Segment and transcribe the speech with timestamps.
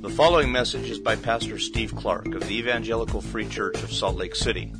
[0.00, 4.16] The following message is by Pastor Steve Clark of the Evangelical Free Church of Salt
[4.16, 4.72] Lake City.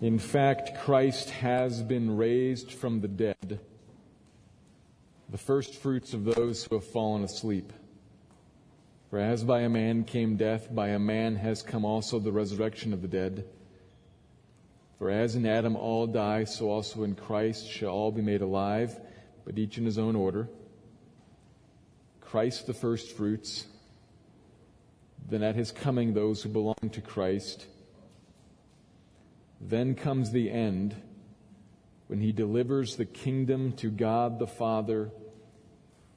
[0.00, 3.58] In fact, Christ has been raised from the dead
[5.32, 7.72] the first fruits of those who have fallen asleep.
[9.08, 12.92] For as by a man came death, by a man has come also the resurrection
[12.92, 13.46] of the dead.
[14.98, 19.00] For as in Adam all die, so also in Christ shall all be made alive,
[19.46, 20.50] but each in his own order.
[22.20, 23.66] Christ the first fruits,
[25.30, 27.66] then at his coming those who belong to Christ.
[29.62, 30.94] Then comes the end
[32.08, 35.10] when he delivers the kingdom to God the Father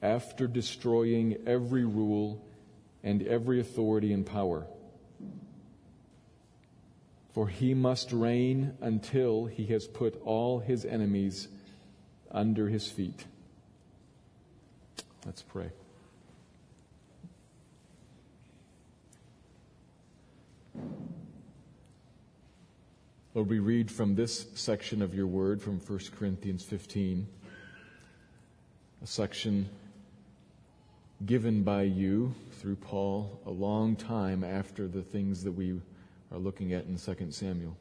[0.05, 2.46] after destroying every rule
[3.04, 4.68] and every authority and power.
[7.34, 11.48] For he must reign until he has put all his enemies
[12.32, 13.26] under his feet.
[15.26, 15.71] Let's pray.
[23.34, 27.27] Lord, we read from this section of your word from 1 Corinthians 15,
[29.04, 29.68] a section
[31.24, 35.80] given by you through Paul a long time after the things that we
[36.32, 37.77] are looking at in 2 Samuel.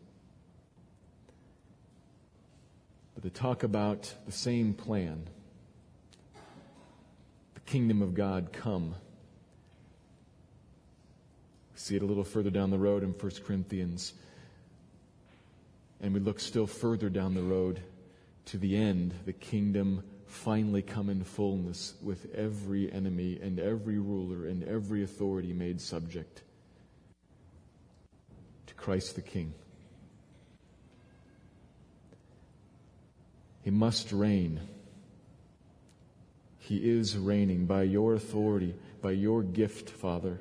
[3.15, 5.27] But to talk about the same plan
[7.55, 8.95] the kingdom of God come.
[11.73, 14.13] We see it a little further down the road in 1 Corinthians.
[16.01, 17.81] And we look still further down the road
[18.47, 24.47] to the end, the kingdom finally come in fullness with every enemy and every ruler
[24.47, 26.43] and every authority made subject
[28.67, 29.55] to Christ the King.
[33.63, 34.61] He must reign.
[36.59, 40.41] He is reigning by your authority, by your gift, Father.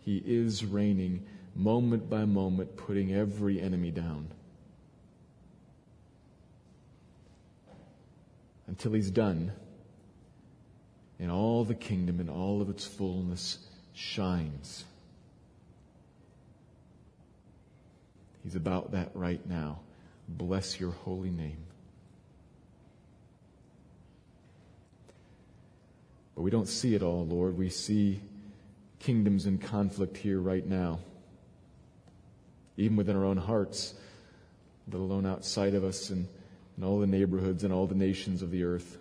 [0.00, 1.24] He is reigning
[1.54, 4.28] moment by moment, putting every enemy down.
[8.68, 9.50] Until he's done,
[11.18, 13.58] and all the kingdom in all of its fullness
[13.94, 14.84] shines.
[18.44, 19.80] He's about that right now.
[20.28, 21.58] Bless your holy name.
[26.36, 27.58] But we don't see it all, Lord.
[27.58, 28.20] We see
[29.00, 31.00] kingdoms in conflict here right now,
[32.76, 33.94] even within our own hearts,
[34.92, 36.10] let alone outside of us.
[36.10, 36.28] And
[36.78, 38.98] and all the neighborhoods and all the nations of the earth.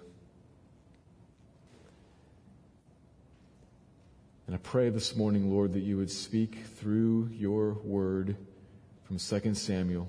[4.47, 8.35] And I pray this morning, Lord, that you would speak through your word
[9.03, 10.07] from 2 Samuel,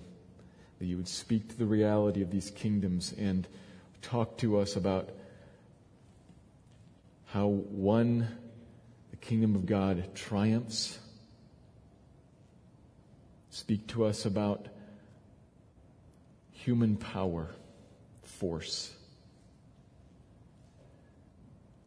[0.78, 3.46] that you would speak to the reality of these kingdoms and
[4.00, 5.10] talk to us about
[7.26, 8.28] how one,
[9.10, 10.98] the kingdom of God, triumphs.
[13.50, 14.68] Speak to us about
[16.68, 17.48] human power
[18.22, 18.92] force.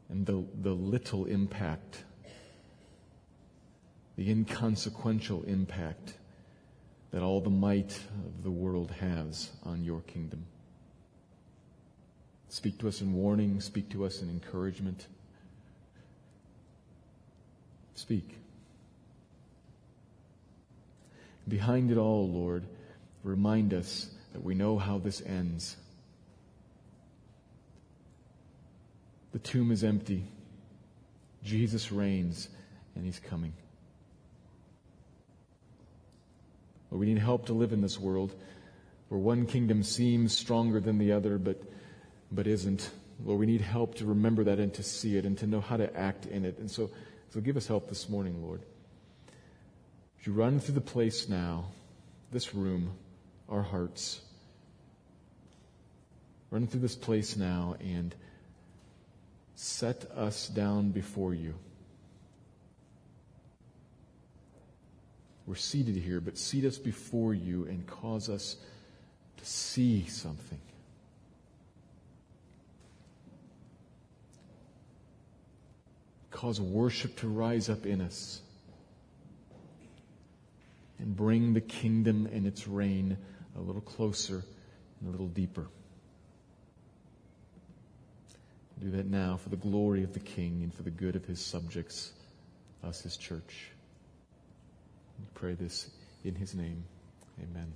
[0.09, 2.03] And the, the little impact,
[4.17, 6.15] the inconsequential impact
[7.11, 7.91] that all the might
[8.25, 10.47] of the world has on your kingdom.
[12.49, 15.05] Speak to us in warning, speak to us in encouragement.
[17.93, 18.35] Speak.
[21.47, 22.65] Behind it all, Lord,
[23.23, 25.75] remind us that we know how this ends.
[29.31, 30.23] The tomb is empty.
[31.43, 32.49] Jesus reigns,
[32.95, 33.53] and he's coming.
[36.89, 38.33] But we need help to live in this world
[39.07, 41.61] where one kingdom seems stronger than the other, but,
[42.31, 42.89] but isn't.
[43.23, 45.77] Lord, we need help to remember that and to see it and to know how
[45.77, 46.57] to act in it.
[46.59, 46.89] And so,
[47.29, 48.61] so give us help this morning, Lord.
[50.19, 51.65] As you run through the place now,
[52.31, 52.91] this room,
[53.51, 54.21] our hearts,
[56.49, 58.15] run through this place now and
[59.55, 61.53] set us down before you.
[65.45, 68.55] We're seated here, but seat us before you and cause us
[69.37, 70.59] to see something.
[76.31, 78.41] Cause worship to rise up in us
[80.99, 83.17] and bring the kingdom and its reign
[83.57, 84.43] a little closer
[84.99, 85.67] and a little deeper.
[88.81, 91.39] Do that now for the glory of the King and for the good of his
[91.39, 92.13] subjects,
[92.83, 93.67] us, his church.
[95.19, 95.91] We pray this
[96.23, 96.83] in his name.
[97.39, 97.71] Amen.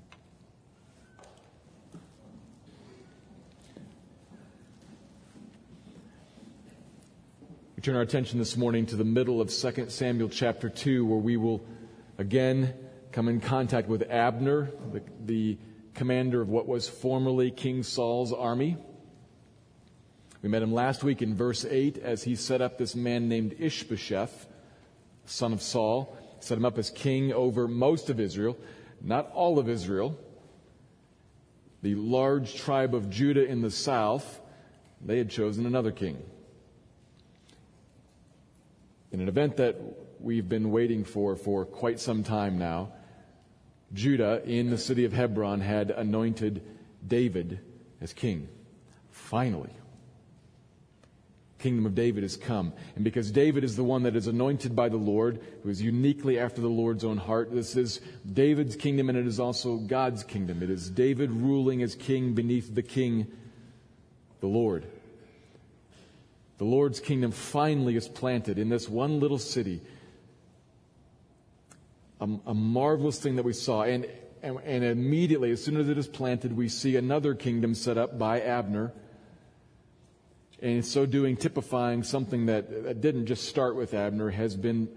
[7.76, 11.20] We turn our attention this morning to the middle of 2 Samuel chapter 2, where
[11.20, 11.64] we will
[12.18, 12.74] again
[13.16, 15.58] come in contact with Abner, the, the
[15.94, 18.76] commander of what was formerly King Saul's army.
[20.42, 23.56] We met him last week in verse 8 as he set up this man named
[23.58, 24.48] Ishbosheth,
[25.26, 28.58] son of Saul, set him up as king over most of Israel,
[29.02, 30.20] not all of Israel.
[31.84, 34.42] The large tribe of Judah in the south,
[35.02, 36.22] they had chosen another king.
[39.14, 39.78] In an event that
[40.20, 42.92] we've been waiting for for quite some time now,
[43.96, 46.62] Judah in the city of Hebron had anointed
[47.08, 47.60] David
[48.00, 48.48] as king.
[49.10, 49.72] Finally
[51.66, 52.74] kingdom of David has come.
[52.94, 56.38] And because David is the one that is anointed by the Lord, who is uniquely
[56.38, 58.02] after the Lord's own heart, this is
[58.32, 60.62] David's kingdom and it is also God's kingdom.
[60.62, 63.26] It is David ruling as king beneath the king,
[64.42, 64.86] the Lord.
[66.60, 69.82] The Lord's kingdom finally is planted in this one little city.
[72.22, 73.84] A, a marvelous thing that we saw.
[73.84, 74.08] And,
[74.42, 78.18] and, and immediately, as soon as it is planted, we see another kingdom set up
[78.18, 78.94] by Abner
[80.62, 84.90] and in so doing, typifying something that, that didn't just start with Abner, has been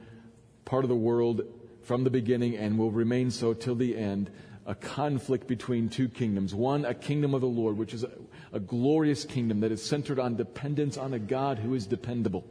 [0.64, 1.42] part of the world
[1.82, 4.30] from the beginning and will remain so till the end
[4.66, 6.54] a conflict between two kingdoms.
[6.54, 8.10] One, a kingdom of the Lord, which is a,
[8.52, 12.44] a, glorious kingdom that is centered on dependence on a God who is dependable.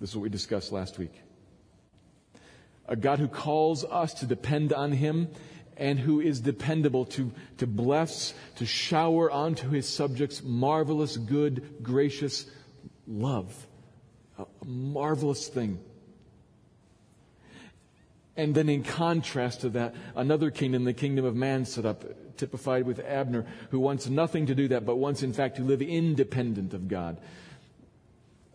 [0.00, 1.12] This is what we discussed last week.
[2.88, 5.28] A God who calls us to depend on Him
[5.76, 12.46] and who is dependable to, to bless, to shower onto his subjects marvelous, good, gracious
[13.06, 13.66] love.
[14.38, 15.78] A marvelous thing.
[18.36, 22.04] And then in contrast to that, another kingdom, the kingdom of man set up,
[22.36, 25.80] typified with Abner, who wants nothing to do that, but wants in fact to live
[25.80, 27.18] independent of God,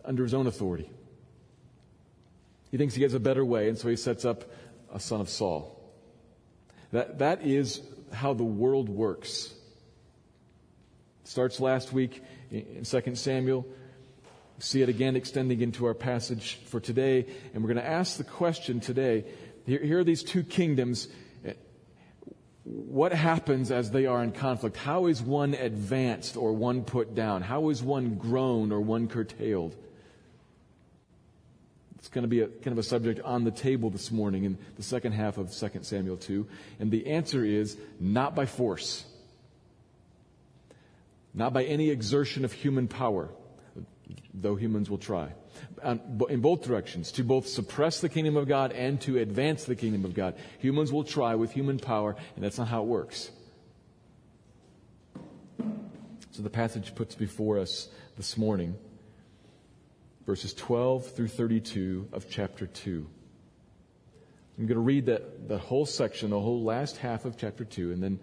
[0.04, 0.88] under his own authority.
[2.72, 4.50] He thinks he has a better way, and so he sets up
[4.92, 5.78] a son of Saul.
[6.90, 7.82] That, that is
[8.12, 9.52] how the world works.
[11.24, 13.66] starts last week in 2 Samuel.
[14.58, 17.26] See it again extending into our passage for today.
[17.52, 19.26] And we're going to ask the question today.
[19.66, 21.08] Here, here are these two kingdoms.
[22.64, 24.78] What happens as they are in conflict?
[24.78, 27.42] How is one advanced or one put down?
[27.42, 29.76] How is one grown or one curtailed?
[32.02, 34.58] It's going to be a kind of a subject on the table this morning in
[34.76, 36.48] the second half of 2 Samuel 2.
[36.80, 39.04] And the answer is not by force,
[41.32, 43.28] not by any exertion of human power,
[44.34, 45.28] though humans will try.
[45.80, 49.76] Um, in both directions, to both suppress the kingdom of God and to advance the
[49.76, 50.34] kingdom of God.
[50.58, 53.30] Humans will try with human power, and that's not how it works.
[56.32, 58.76] So the passage puts before us this morning
[60.26, 63.06] verses 12 through 32 of chapter 2.
[64.58, 67.92] I'm going to read that, that whole section, the whole last half of chapter 2,
[67.92, 68.20] and then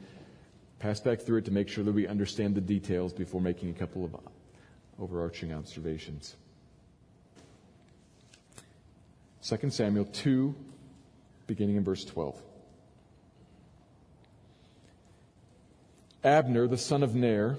[0.80, 3.74] pass back through it to make sure that we understand the details before making a
[3.74, 4.16] couple of
[5.00, 6.36] overarching observations.
[9.44, 10.56] 2 Samuel 2,
[11.48, 12.39] beginning in verse 12.
[16.24, 17.58] Abner, the son of Ner,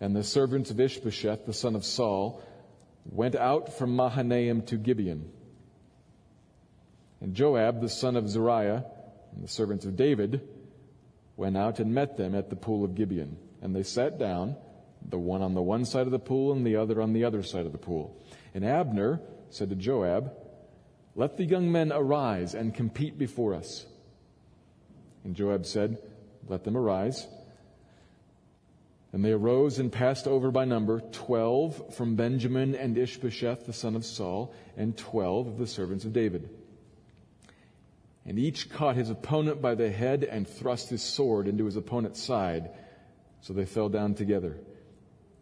[0.00, 2.42] and the servants of Ishbosheth, the son of Saul,
[3.10, 5.30] went out from Mahanaim to Gibeon.
[7.20, 8.84] And Joab, the son of Zeruiah,
[9.34, 10.46] and the servants of David,
[11.36, 13.36] went out and met them at the pool of Gibeon.
[13.62, 14.56] And they sat down,
[15.08, 17.42] the one on the one side of the pool and the other on the other
[17.42, 18.20] side of the pool.
[18.54, 20.32] And Abner said to Joab,
[21.14, 23.86] Let the young men arise and compete before us.
[25.24, 25.98] And Joab said,
[26.48, 27.26] Let them arise.
[29.12, 33.96] And they arose and passed over by number twelve from Benjamin and Ishbosheth, the son
[33.96, 36.50] of Saul, and twelve of the servants of David.
[38.26, 42.22] And each caught his opponent by the head and thrust his sword into his opponent's
[42.22, 42.70] side.
[43.40, 44.58] So they fell down together.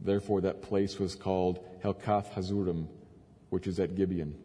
[0.01, 2.87] Therefore that place was called Helkath Hazurim,
[3.51, 4.37] which is at Gibeon.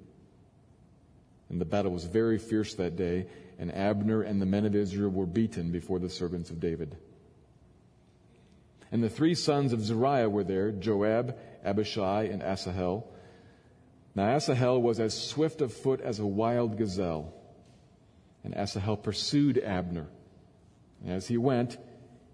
[1.50, 3.28] And the battle was very fierce that day,
[3.60, 6.96] and Abner and the men of Israel were beaten before the servants of David.
[8.92, 13.08] And the three sons of Zeruiah were there Joab, Abishai, and Asahel.
[14.16, 17.34] Now Asahel was as swift of foot as a wild gazelle.
[18.44, 20.08] And Asahel pursued Abner.
[21.04, 21.78] And as he went,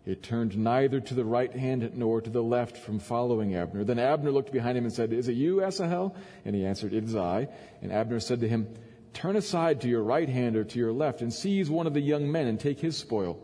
[0.05, 3.83] He turned neither to the right hand nor to the left from following Abner.
[3.83, 6.15] Then Abner looked behind him and said, Is it you, Asahel?
[6.43, 7.49] And he answered, It is I.
[7.81, 8.67] And Abner said to him,
[9.13, 12.01] Turn aside to your right hand or to your left and seize one of the
[12.01, 13.39] young men and take his spoil.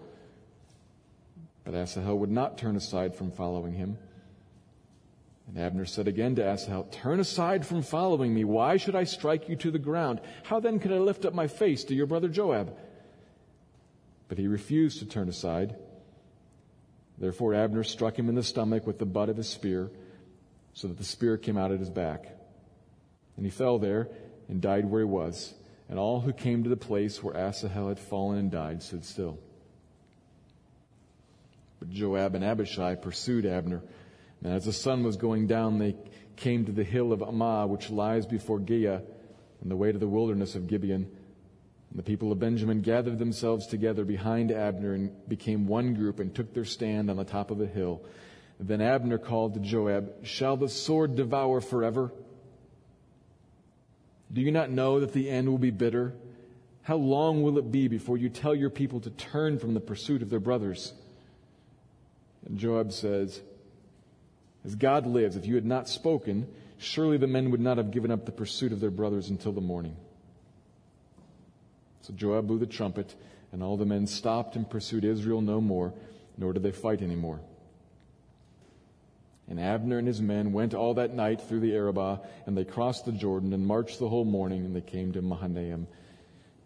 [1.64, 3.98] But Asahel would not turn aside from following him.
[5.48, 8.44] And Abner said again to Asahel, Turn aside from following me.
[8.44, 10.22] Why should I strike you to the ground?
[10.44, 12.76] How then could I lift up my face to your brother Joab?
[14.28, 15.76] But he refused to turn aside.
[17.18, 19.92] Therefore Abner struck him in the stomach with the butt of his spear,
[20.74, 22.26] so that the spear came out at his back.
[23.38, 24.10] And he fell there
[24.48, 25.54] and died where he was.
[25.90, 29.38] And all who came to the place where Asahel had fallen and died stood still.
[31.84, 33.84] But Joab and Abishai pursued Abner.
[34.42, 35.98] And as the sun was going down, they
[36.38, 39.02] came to the hill of Ammah, which lies before Giah,
[39.62, 41.02] on the way to the wilderness of Gibeon.
[41.04, 46.34] And the people of Benjamin gathered themselves together behind Abner and became one group and
[46.34, 48.02] took their stand on the top of a hill.
[48.62, 52.14] Then Abner called to Joab, Shall the sword devour forever?
[54.32, 56.14] Do you not know that the end will be bitter?
[56.84, 60.22] How long will it be before you tell your people to turn from the pursuit
[60.22, 60.94] of their brothers?
[62.46, 63.42] And Joab says,
[64.66, 66.48] As God lives, if you had not spoken,
[66.78, 69.62] surely the men would not have given up the pursuit of their brothers until the
[69.62, 69.96] morning.
[72.02, 73.16] So Joab blew the trumpet,
[73.52, 75.94] and all the men stopped and pursued Israel no more,
[76.38, 77.40] nor did they fight any more.
[79.48, 83.06] And Abner and his men went all that night through the Arabah, and they crossed
[83.06, 85.88] the Jordan and marched the whole morning, and they came to Mahanaim.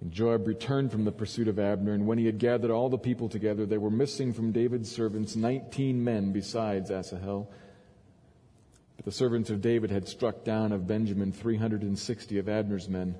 [0.01, 2.97] And Joab returned from the pursuit of Abner, and when he had gathered all the
[2.97, 7.49] people together, there were missing from David's servants nineteen men besides Asahel.
[8.95, 12.47] But the servants of David had struck down of Benjamin three hundred and sixty of
[12.47, 13.15] Abner's men.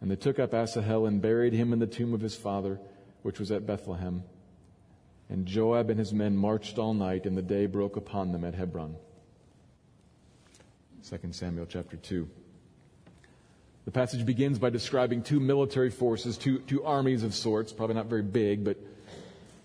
[0.00, 2.80] And they took up Asahel and buried him in the tomb of his father,
[3.22, 4.24] which was at Bethlehem.
[5.28, 8.54] And Joab and his men marched all night, and the day broke upon them at
[8.54, 8.96] Hebron.
[11.08, 12.28] 2 Samuel chapter 2.
[13.84, 18.06] The passage begins by describing two military forces, two, two armies of sorts, probably not
[18.06, 18.76] very big, but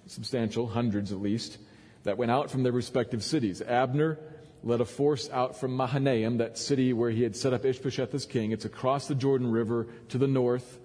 [0.08, 1.60] substantial, hundreds at least,
[2.04, 3.62] that went out from their respective cities.
[3.62, 4.18] Abner
[4.64, 8.26] led a force out from Mahanaim, that city where he had set up Ishbosheth as
[8.26, 8.52] king.
[8.52, 10.80] It's across the Jordan River to the north.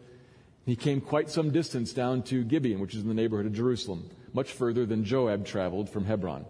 [0.66, 4.10] He came quite some distance down to Gibeon, which is in the neighborhood of Jerusalem,
[4.34, 6.44] much further than Joab traveled from Hebron.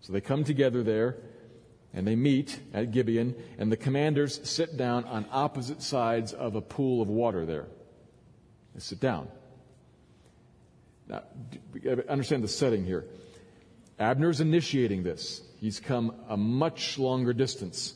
[0.00, 1.16] So they come together there
[1.94, 6.60] and they meet at Gibeon, and the commanders sit down on opposite sides of a
[6.60, 7.66] pool of water there.
[8.74, 9.28] They sit down.
[11.08, 11.22] Now,
[12.08, 13.04] understand the setting here.
[13.98, 15.42] Abner's initiating this.
[15.60, 17.94] He's come a much longer distance.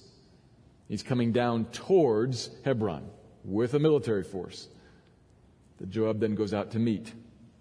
[0.86, 3.10] He's coming down towards Hebron
[3.44, 4.68] with a military force
[5.78, 7.12] that Joab then goes out to meet.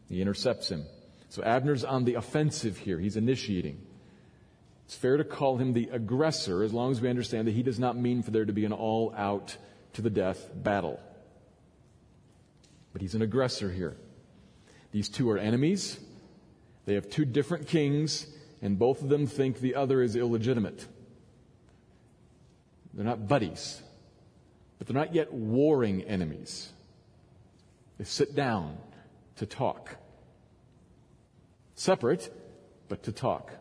[0.08, 0.86] He intercepts him.
[1.29, 3.00] So Abner's on the offensive here.
[3.00, 3.82] He's initiating.
[4.88, 7.77] It's fair to call him the aggressor as long as we understand that he does
[7.77, 9.58] not mean for there to be an all out
[9.94, 10.98] to the death battle.
[12.94, 13.98] But he's an aggressor here.
[14.94, 16.00] These two are enemies.
[16.86, 18.27] They have two different kings,
[18.62, 20.88] and both of them think the other is illegitimate.
[22.94, 23.82] They're not buddies,
[24.77, 26.72] but they're not yet warring enemies.
[27.98, 28.77] They sit down
[29.36, 29.98] to talk.
[31.75, 32.34] Separate,
[32.88, 33.51] but to talk.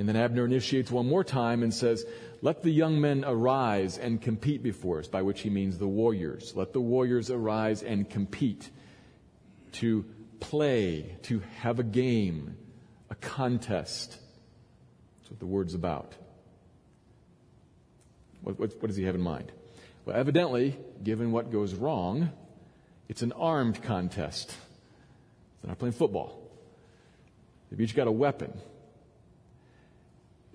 [0.00, 2.06] And then Abner initiates one more time and says,
[2.40, 6.54] Let the young men arise and compete before us, by which he means the warriors.
[6.56, 8.70] Let the warriors arise and compete
[9.72, 10.06] to
[10.40, 12.56] play, to have a game,
[13.10, 14.16] a contest.
[15.18, 16.14] That's what the word's about.
[18.40, 19.52] What, what, what, does he have in mind?
[20.06, 22.30] Well, evidently, given what goes wrong,
[23.10, 24.48] it's an armed contest.
[25.60, 26.40] They're not playing football.
[27.68, 28.58] They've each got a weapon.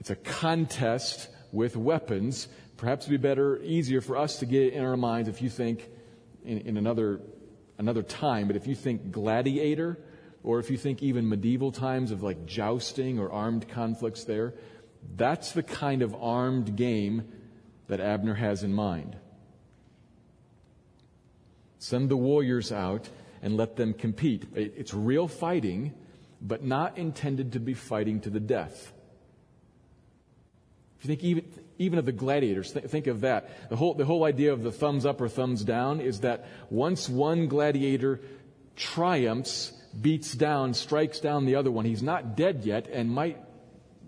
[0.06, 2.48] It's a contest with weapons.
[2.78, 5.50] Perhaps it'd be better, easier for us to get it in our minds if you
[5.50, 5.90] think
[6.44, 7.22] in, in another
[7.80, 9.98] another time, but if you think gladiator,
[10.44, 14.54] or if you think even medieval times of like jousting or armed conflicts there,
[15.16, 17.24] that's the kind of armed game
[17.88, 19.18] that Abner has in mind.
[21.80, 23.10] Send the warriors out
[23.42, 24.46] and let them compete.
[24.54, 25.96] It's real fighting,
[26.40, 28.92] but not intended to be fighting to the death.
[31.06, 33.70] If you think even, even of the gladiators, th- think of that.
[33.70, 37.08] The whole, the whole idea of the thumbs up or thumbs down is that once
[37.08, 38.22] one gladiator
[38.76, 39.72] triumphs,
[40.02, 43.40] beats down, strikes down the other one, he's not dead yet and might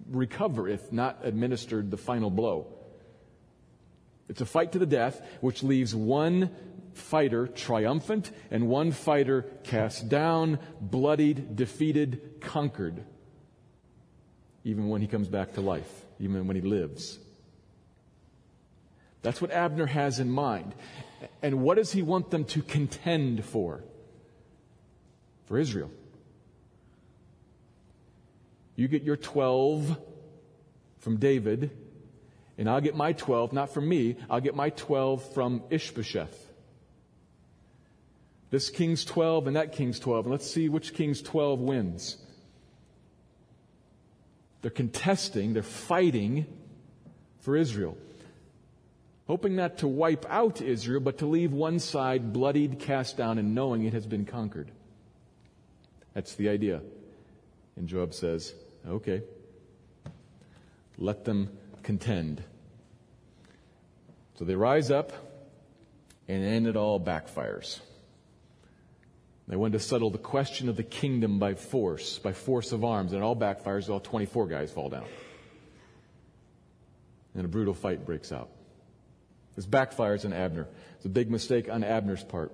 [0.09, 2.67] recover if not administered the final blow.
[4.27, 6.49] It's a fight to the death, which leaves one
[6.93, 13.05] fighter triumphant and one fighter cast down, bloodied, defeated, conquered,
[14.63, 17.19] even when he comes back to life, even when he lives.
[19.21, 20.73] That's what Abner has in mind.
[21.41, 23.83] And what does he want them to contend for?
[25.45, 25.91] For Israel.
[28.75, 29.97] You get your 12
[30.99, 31.71] from David,
[32.57, 36.51] and I'll get my 12, not from me, I'll get my 12 from Ishbosheth.
[38.49, 42.17] This king's 12 and that king's 12, and let's see which king's 12 wins.
[44.61, 46.45] They're contesting, they're fighting
[47.41, 47.97] for Israel.
[49.27, 53.53] Hoping not to wipe out Israel, but to leave one side bloodied, cast down, and
[53.53, 54.71] knowing it has been conquered.
[56.13, 56.81] That's the idea.
[57.75, 58.53] And Joab says,
[58.87, 59.21] okay,
[60.97, 61.49] let them
[61.83, 62.41] contend.
[64.35, 65.11] So they rise up,
[66.27, 67.79] and then it all backfires.
[69.47, 73.13] They want to settle the question of the kingdom by force, by force of arms,
[73.13, 73.89] and it all backfires.
[73.89, 75.05] All 24 guys fall down.
[77.33, 78.49] And a brutal fight breaks out.
[79.55, 80.67] This backfires on Abner.
[80.97, 82.51] It's a big mistake on Abner's part.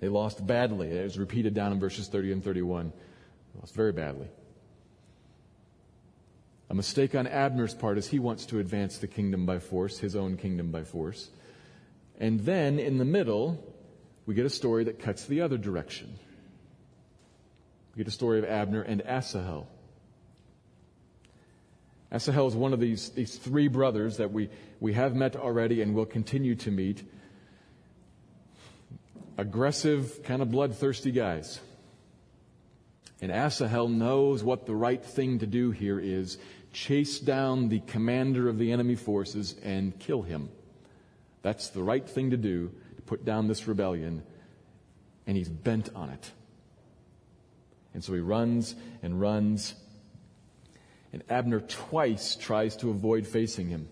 [0.00, 0.90] They lost badly.
[0.90, 2.92] It was repeated down in verses 30 and 31.
[2.92, 4.28] They lost very badly.
[6.70, 10.14] A mistake on Abner's part is he wants to advance the kingdom by force, his
[10.14, 11.30] own kingdom by force.
[12.20, 13.67] And then in the middle,
[14.28, 16.18] we get a story that cuts the other direction.
[17.94, 19.66] We get a story of Abner and Asahel.
[22.12, 25.94] Asahel is one of these, these three brothers that we, we have met already and
[25.94, 27.02] will continue to meet.
[29.38, 31.58] Aggressive, kind of bloodthirsty guys.
[33.22, 36.36] And Asahel knows what the right thing to do here is
[36.74, 40.50] chase down the commander of the enemy forces and kill him.
[41.40, 42.72] That's the right thing to do
[43.08, 44.22] put down this rebellion,
[45.26, 46.30] and he's bent on it.
[47.94, 49.74] And so he runs and runs,
[51.12, 53.88] and Abner twice tries to avoid facing him.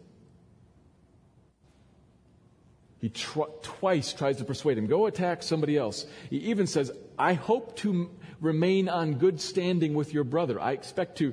[2.99, 6.07] He tr- twice tries to persuade him, go attack somebody else.
[6.29, 10.61] He even says, I hope to remain on good standing with your brother.
[10.61, 11.33] I expect to,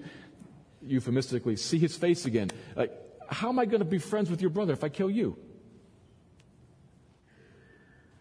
[0.82, 2.50] euphemistically, see his face again.
[2.76, 2.92] Like,
[3.30, 5.38] how am I going to be friends with your brother if I kill you?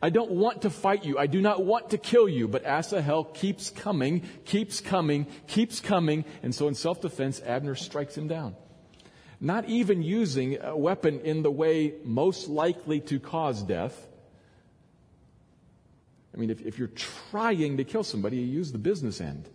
[0.02, 1.16] I don't want to fight you.
[1.16, 2.48] I do not want to kill you.
[2.48, 6.24] But Asahel keeps coming, keeps coming, keeps coming.
[6.42, 8.56] And so in self-defense, Abner strikes him down.
[9.40, 14.08] Not even using a weapon in the way most likely to cause death.
[16.34, 16.88] I mean, if, if you're
[17.30, 19.48] trying to kill somebody, you use the business end.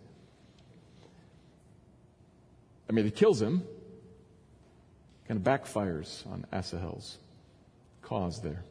[2.88, 3.64] I mean, it kills him.
[5.26, 7.18] Kind of backfires on Asahel's
[8.00, 8.64] cause there.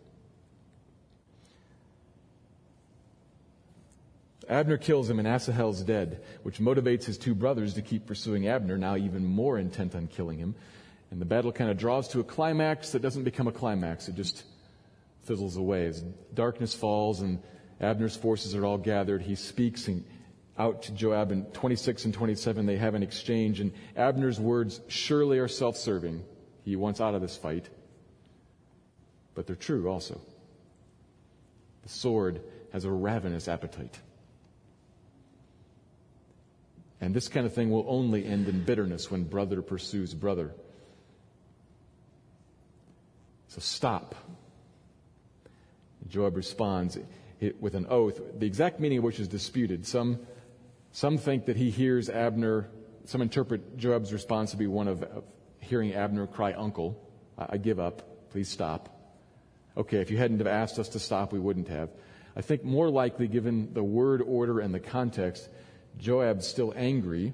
[4.49, 8.77] Abner kills him and Asahel's dead, which motivates his two brothers to keep pursuing Abner,
[8.77, 10.55] now even more intent on killing him.
[11.11, 14.07] And the battle kind of draws to a climax that doesn't become a climax.
[14.07, 14.43] It just
[15.23, 15.87] fizzles away.
[15.87, 16.01] As
[16.33, 17.41] darkness falls and
[17.81, 20.03] Abner's forces are all gathered, he speaks and
[20.57, 22.65] out to Joab in 26 and 27.
[22.65, 26.23] They have an exchange and Abner's words surely are self-serving.
[26.63, 27.69] He wants out of this fight.
[29.35, 30.19] But they're true also.
[31.83, 32.41] The sword
[32.73, 33.97] has a ravenous appetite.
[36.99, 40.53] And this kind of thing will only end in bitterness when brother pursues brother.
[43.49, 44.15] So stop.
[46.07, 46.97] Joab responds
[47.59, 49.85] with an oath, the exact meaning of which is disputed.
[49.85, 50.19] Some,
[50.91, 52.69] some think that he hears Abner,
[53.05, 55.23] some interpret Joab's response to be one of, of
[55.59, 56.99] hearing Abner cry, Uncle,
[57.37, 58.93] I, I give up, please stop.
[59.75, 61.89] Okay, if you hadn't have asked us to stop, we wouldn't have.
[62.35, 65.47] I think more likely, given the word order and the context,
[65.97, 67.33] Joab's still angry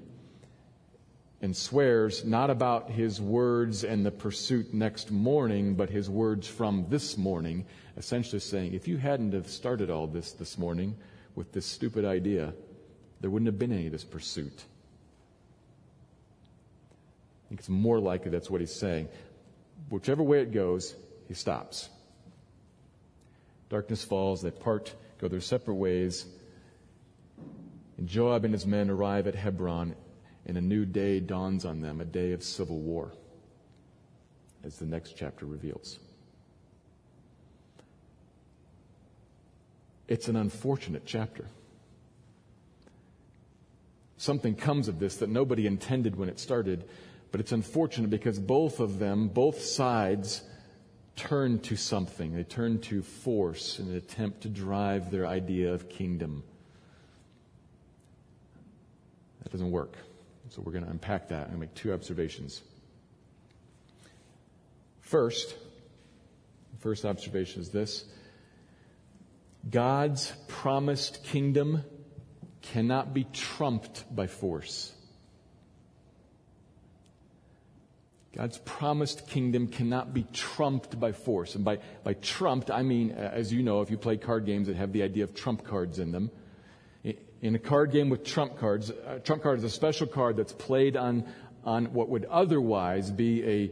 [1.40, 6.86] and swears not about his words and the pursuit next morning, but his words from
[6.88, 10.96] this morning, essentially saying, if you hadn't have started all this this morning
[11.34, 12.54] with this stupid idea,
[13.20, 14.64] there wouldn't have been any of this pursuit.
[17.44, 19.08] I think it's more likely that's what he's saying.
[19.90, 20.94] Whichever way it goes,
[21.28, 21.90] he stops.
[23.68, 26.24] Darkness falls, they part, go their separate ways.
[27.96, 29.94] And Joab and his men arrive at Hebron,
[30.46, 33.12] and a new day dawns on them, a day of civil war,
[34.64, 35.98] as the next chapter reveals.
[40.08, 41.46] It's an unfortunate chapter.
[44.16, 46.84] Something comes of this that nobody intended when it started,
[47.30, 50.42] but it's unfortunate because both of them, both sides,
[51.16, 52.34] turn to something.
[52.34, 56.42] They turn to force in an attempt to drive their idea of kingdom.
[59.44, 59.96] That doesn't work.
[60.50, 62.62] So we're going to unpack that and make two observations.
[65.00, 65.54] First,
[66.80, 68.04] first observation is this
[69.70, 71.82] God's promised kingdom
[72.62, 74.92] cannot be trumped by force.
[78.34, 81.54] God's promised kingdom cannot be trumped by force.
[81.54, 84.74] And by, by trumped, I mean, as you know, if you play card games that
[84.74, 86.30] have the idea of trump cards in them.
[87.44, 90.54] In a card game with trump cards, a trump card is a special card that's
[90.54, 91.26] played on,
[91.62, 93.70] on what would otherwise be a,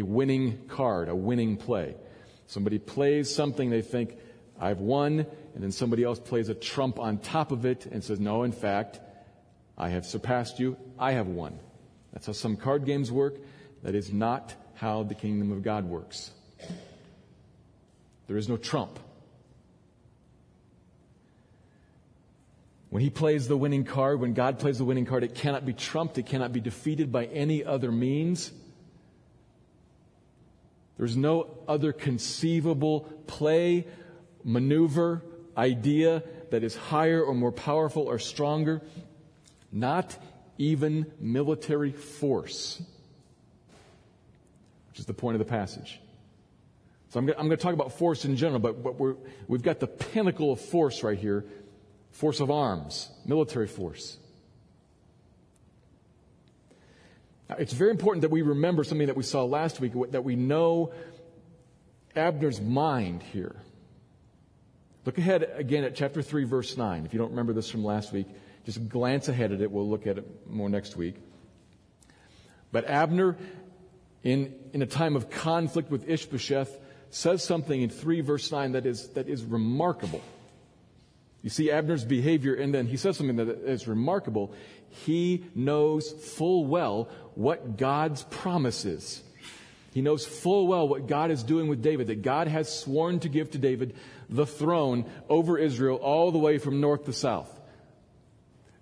[0.00, 1.94] a winning card, a winning play.
[2.48, 4.18] Somebody plays something they think,
[4.60, 5.20] I've won,
[5.54, 8.52] and then somebody else plays a trump on top of it and says, no, in
[8.52, 9.00] fact,
[9.78, 11.58] I have surpassed you, I have won.
[12.12, 13.36] That's how some card games work.
[13.84, 16.30] That is not how the kingdom of God works.
[18.26, 18.98] There is no trump.
[22.94, 25.72] When he plays the winning card, when God plays the winning card, it cannot be
[25.72, 28.52] trumped, it cannot be defeated by any other means.
[30.96, 33.88] There's no other conceivable play,
[34.44, 35.24] maneuver,
[35.56, 38.80] idea that is higher or more powerful or stronger.
[39.72, 40.16] Not
[40.56, 42.80] even military force
[44.88, 45.98] which is the point of the passage.
[47.08, 49.16] So I'm going to talk about force in general, but, we
[49.50, 51.44] have got the pinnacle of force right here
[52.14, 54.16] force of arms, military force.
[57.50, 60.36] Now, it's very important that we remember something that we saw last week, that we
[60.36, 60.92] know
[62.14, 63.56] Abner's mind here.
[65.04, 67.04] Look ahead again at chapter 3, verse 9.
[67.04, 68.28] If you don't remember this from last week,
[68.64, 69.70] just glance ahead at it.
[69.70, 71.16] We'll look at it more next week.
[72.72, 73.36] But Abner
[74.22, 78.86] in, in a time of conflict with Ishbosheth, says something in 3 verse 9 that
[78.86, 80.22] is, that is remarkable.
[81.44, 84.54] You see Abner's behavior, and then he says something that is remarkable.
[84.88, 89.22] He knows full well what God's promise is.
[89.92, 93.28] He knows full well what God is doing with David, that God has sworn to
[93.28, 93.94] give to David
[94.30, 97.60] the throne over Israel all the way from north to south.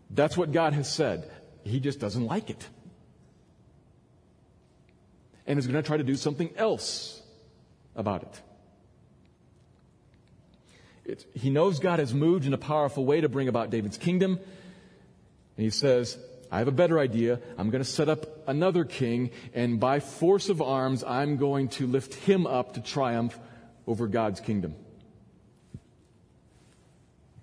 [0.09, 1.29] That's what God has said.
[1.65, 2.69] He just doesn't like it
[5.49, 7.21] and is going to try to do something else
[7.97, 8.41] about it.
[11.05, 11.27] It.
[11.35, 14.39] He knows God has moved in a powerful way to bring about David's kingdom.
[15.57, 16.19] And he says,
[16.51, 17.41] I have a better idea.
[17.57, 21.87] I'm going to set up another king, and by force of arms, I'm going to
[21.87, 23.39] lift him up to triumph
[23.87, 24.75] over God's kingdom.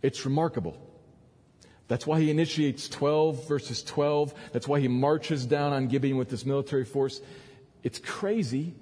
[0.02, 0.78] It's remarkable.
[1.88, 4.34] That's why he initiates 12 verses 12.
[4.54, 7.20] That's why he marches down on Gibeon with this military force.
[7.82, 8.76] It's crazy,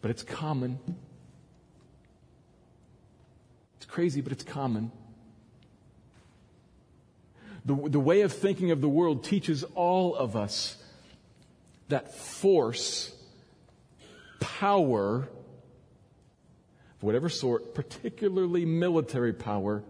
[0.00, 0.78] but it's common.
[3.92, 4.90] Crazy, but it's common.
[7.66, 10.82] The, the way of thinking of the world teaches all of us
[11.90, 13.14] that force,
[14.40, 15.28] power,
[16.96, 19.82] of whatever sort, particularly military power,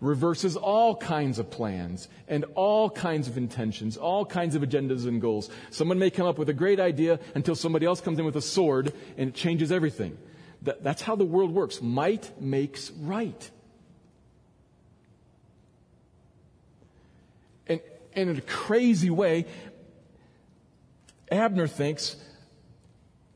[0.00, 5.20] reverses all kinds of plans and all kinds of intentions, all kinds of agendas and
[5.20, 5.48] goals.
[5.70, 8.42] Someone may come up with a great idea until somebody else comes in with a
[8.42, 10.18] sword and it changes everything.
[10.66, 11.80] That, that's how the world works.
[11.80, 13.50] Might makes right.
[17.68, 17.80] And,
[18.12, 19.46] and in a crazy way,
[21.30, 22.16] Abner thinks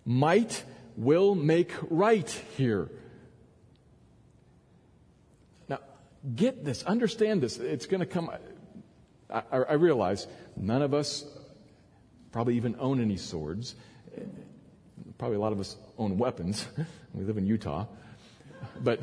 [0.04, 0.64] might
[0.96, 2.90] will make right here.
[5.68, 5.78] Now,
[6.34, 7.58] get this, understand this.
[7.58, 8.28] It's going to come.
[9.32, 11.24] I, I, realize none of us
[12.32, 13.76] probably even own any swords.
[15.20, 16.66] Probably a lot of us own weapons.
[17.12, 17.84] we live in Utah.
[18.82, 19.00] But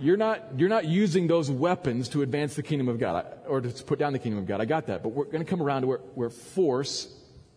[0.00, 3.68] you're not, you're not using those weapons to advance the kingdom of God or to
[3.84, 4.60] put down the kingdom of God.
[4.60, 5.04] I got that.
[5.04, 7.06] But we're going to come around to where, where force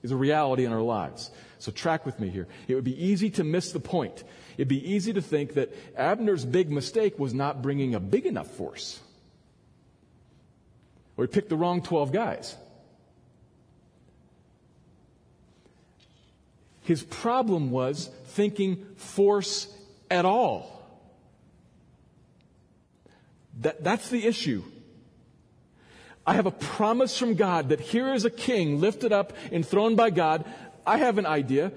[0.03, 1.31] is a reality in our lives.
[1.57, 2.47] So track with me here.
[2.67, 4.23] It would be easy to miss the point.
[4.57, 8.51] It'd be easy to think that Abner's big mistake was not bringing a big enough
[8.51, 8.99] force.
[11.17, 12.55] Or he picked the wrong 12 guys.
[16.81, 19.67] His problem was thinking force
[20.09, 20.81] at all.
[23.59, 24.63] That, that's the issue.
[26.25, 30.09] I have a promise from God that here is a king lifted up, enthroned by
[30.09, 30.45] God.
[30.85, 31.71] I have an idea.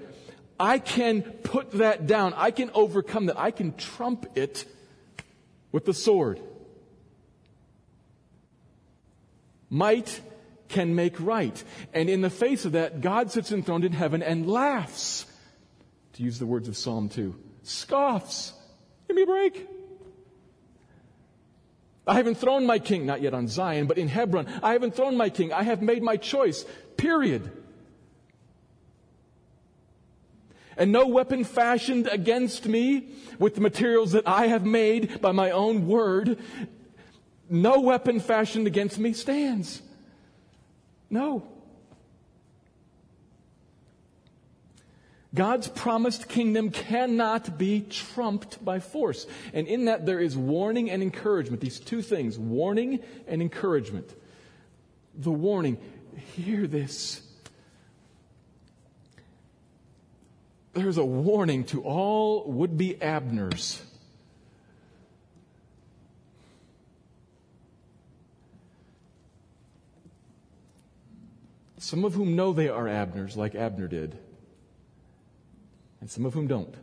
[0.59, 2.33] I can put that down.
[2.35, 3.39] I can overcome that.
[3.39, 4.65] I can trump it
[5.71, 6.39] with the sword.
[9.69, 10.21] Might
[10.67, 11.63] can make right.
[11.93, 15.25] And in the face of that, God sits enthroned in heaven and laughs
[16.13, 17.35] to use the words of Psalm 2.
[17.63, 18.53] Scoffs.
[19.07, 19.67] Give me a break.
[22.07, 24.47] I haven't thrown my king, not yet on Zion, but in Hebron.
[24.61, 25.51] I haven't thrown my king.
[25.51, 26.65] I have made my choice.
[26.97, 27.51] Period.
[30.77, 35.51] And no weapon fashioned against me with the materials that I have made by my
[35.51, 36.39] own word,
[37.49, 39.81] no weapon fashioned against me stands.
[41.09, 41.47] No.
[45.35, 49.27] God's promised kingdom cannot be trumped by force.
[49.53, 51.61] And in that there is warning and encouragement.
[51.61, 54.09] These two things, warning and encouragement.
[55.13, 55.77] The warning,
[56.35, 57.21] hear this.
[60.73, 63.81] There's a warning to all would be Abners.
[71.85, 74.17] Some of whom know they are Abners, like Abner did
[76.01, 76.73] and some of whom don't.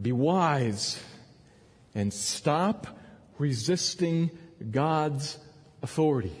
[0.00, 1.02] Be wise
[1.94, 2.86] and stop
[3.38, 4.30] resisting
[4.70, 5.38] God's
[5.82, 6.36] authority,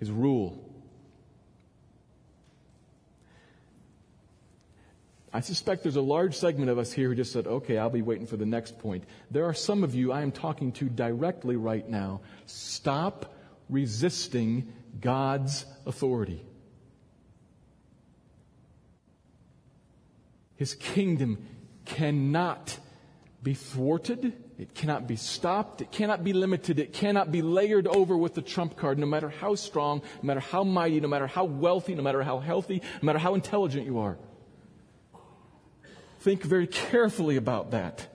[0.00, 0.68] His rule.
[5.32, 8.02] I suspect there's a large segment of us here who just said, okay, I'll be
[8.02, 9.04] waiting for the next point.
[9.30, 12.22] There are some of you I am talking to directly right now.
[12.46, 13.36] Stop
[13.70, 16.44] resisting God's authority.
[20.56, 21.46] His kingdom
[21.86, 22.78] cannot
[23.42, 24.34] be thwarted.
[24.58, 25.80] It cannot be stopped.
[25.80, 26.78] It cannot be limited.
[26.78, 30.40] It cannot be layered over with the trump card, no matter how strong, no matter
[30.40, 34.00] how mighty, no matter how wealthy, no matter how healthy, no matter how intelligent you
[34.00, 34.18] are.
[36.20, 38.08] Think very carefully about that.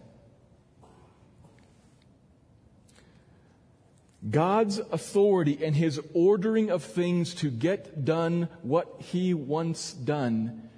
[4.30, 10.70] God's authority and His ordering of things to get done what He wants done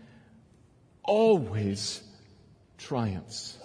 [1.03, 2.03] always
[2.77, 3.57] triumphs.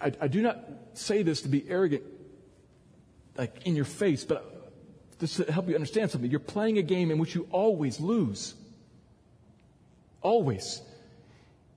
[0.00, 0.58] I, I, do not
[0.92, 2.02] say this to be arrogant,
[3.36, 4.54] like in your face, but
[5.18, 6.30] to help you understand something.
[6.30, 8.54] You're playing a game in which you always lose.
[10.20, 10.82] Always.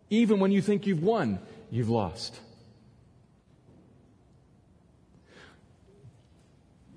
[0.09, 1.39] Even when you think you've won,
[1.71, 2.39] you've lost.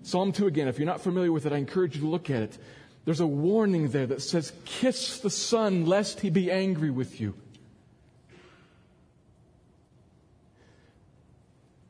[0.02, 2.42] Psalm 2 again, if you're not familiar with it, I encourage you to look at
[2.42, 2.58] it.
[3.04, 7.34] There's a warning there that says, Kiss the Son, lest he be angry with you.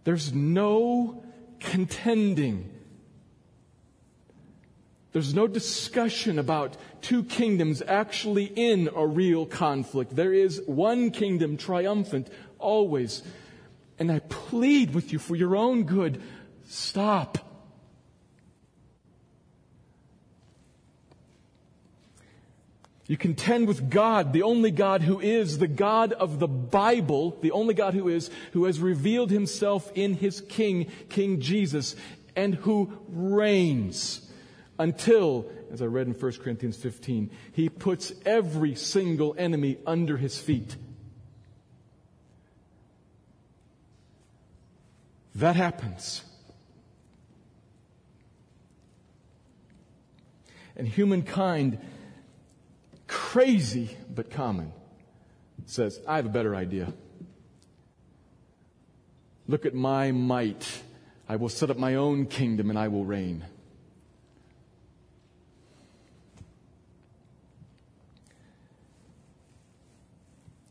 [0.04, 1.22] There's no
[1.60, 2.70] contending.
[5.12, 10.14] There's no discussion about two kingdoms actually in a real conflict.
[10.14, 12.28] There is one kingdom triumphant
[12.60, 13.22] always.
[13.98, 16.22] And I plead with you for your own good,
[16.68, 17.38] stop.
[23.10, 27.50] You contend with God, the only God who is the God of the Bible, the
[27.50, 31.96] only God who is, who has revealed himself in his King, King Jesus,
[32.36, 34.30] and who reigns
[34.78, 40.38] until, as I read in 1 Corinthians 15, he puts every single enemy under his
[40.38, 40.76] feet.
[45.34, 46.22] That happens.
[50.76, 51.78] And humankind
[53.06, 54.72] crazy but common,
[55.66, 56.92] says, I have a better idea.
[59.46, 60.82] Look at my might.
[61.28, 63.44] I will set up my own kingdom and I will reign.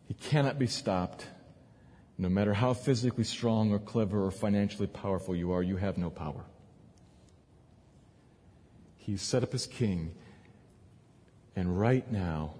[0.07, 1.25] He cannot be stopped.
[2.19, 6.09] No matter how physically strong or clever or financially powerful you are, you have no
[6.09, 6.43] power.
[8.97, 10.11] He's set up as king
[11.55, 12.55] and right now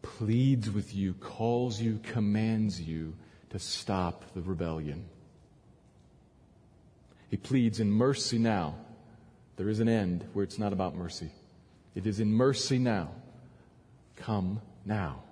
[0.00, 3.14] pleads with you, calls you, commands you
[3.50, 5.04] to stop the rebellion.
[7.30, 8.76] He pleads in mercy now.
[9.56, 11.30] There is an end where it's not about mercy.
[11.94, 13.10] It is in mercy now.
[14.16, 15.22] Come now.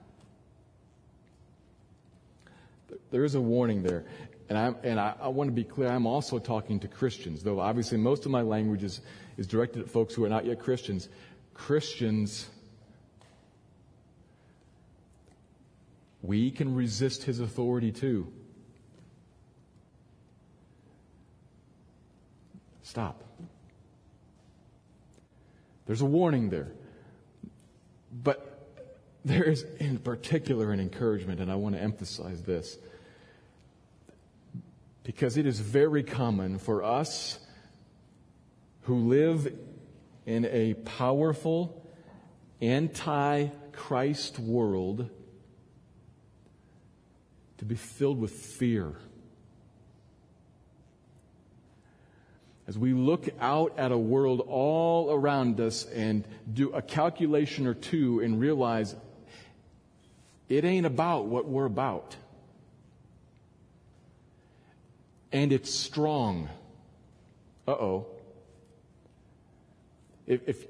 [3.15, 4.03] There is a warning there.
[4.49, 7.61] And, i and I, I, want to be clear, I'm also talking to Christians, though
[7.61, 9.03] obviously most of my language is,
[9.37, 11.09] is directed at folks who are not yet Christians.
[11.55, 12.49] Christians
[16.23, 18.27] we can resist his authority too.
[22.83, 23.23] Stop.
[25.87, 26.73] There's a warning there.
[28.25, 28.55] But
[29.25, 32.77] there is in particular an encouragement, and I want to emphasize this.
[35.05, 37.39] Because it is very common for us
[38.83, 39.55] who live
[40.27, 41.87] in a powerful,
[42.61, 45.09] anti Christ world
[47.59, 48.95] to be filled with fear.
[52.67, 57.75] As we look out at a world all around us and do a calculation or
[57.75, 58.97] two and realize
[60.49, 62.17] it ain't about what we're about.
[65.35, 66.49] And it's strong.
[67.67, 68.07] Uh oh.
[70.29, 70.67] If, if,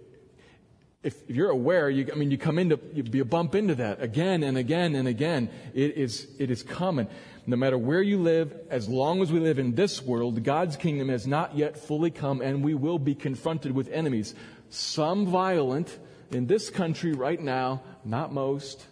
[1.03, 4.57] if you're aware, you, I mean, you come into, you, bump into that again and
[4.57, 5.50] again and again.
[5.74, 7.09] It is, it is common.
[7.46, 11.11] No matter where you live, as long as we live in this world, God's kingdom
[11.11, 14.35] has not yet fully come and we will be confronted with enemies.
[14.70, 15.98] Some violent
[16.31, 18.87] in this country right now, not most,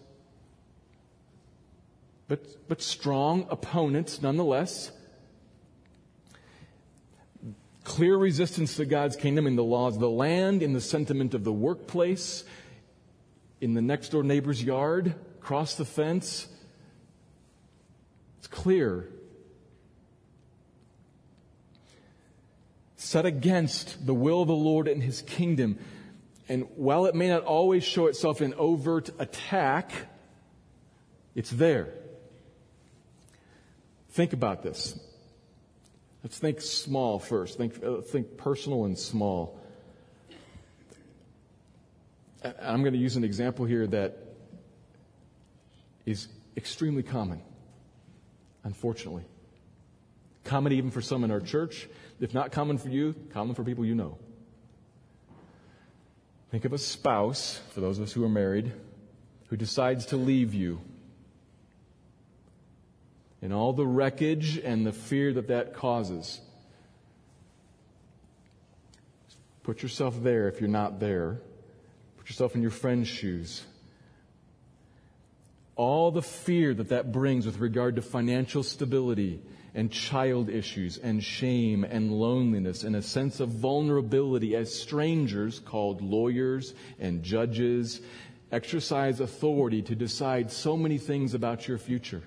[2.28, 4.92] but, but strong opponents nonetheless
[7.84, 11.44] clear resistance to God's kingdom in the laws of the land, in the sentiment of
[11.44, 12.44] the workplace,
[13.60, 16.48] in the next door neighbor's yard, across the fence.
[18.38, 19.08] It's clear.
[22.96, 25.78] Set against the will of the Lord and his kingdom.
[26.48, 29.92] And while it may not always show itself in overt attack,
[31.34, 31.88] it's there.
[34.10, 34.98] Think about this.
[36.22, 37.58] Let's think small first.
[37.58, 39.58] Think, uh, think personal and small.
[42.61, 44.16] I'm going to use an example here that
[46.06, 47.40] is extremely common,
[48.64, 49.24] unfortunately.
[50.44, 51.88] Common even for some in our church.
[52.20, 54.18] If not common for you, common for people you know.
[56.50, 58.72] Think of a spouse, for those of us who are married,
[59.48, 60.80] who decides to leave you
[63.42, 66.40] and all the wreckage and the fear that that causes.
[69.64, 71.40] Put yourself there if you're not there.
[72.16, 73.64] Put yourself in your friend's shoes.
[75.74, 79.42] All the fear that that brings with regard to financial stability
[79.74, 86.02] and child issues and shame and loneliness and a sense of vulnerability as strangers called
[86.02, 88.00] lawyers and judges
[88.50, 92.22] exercise authority to decide so many things about your future.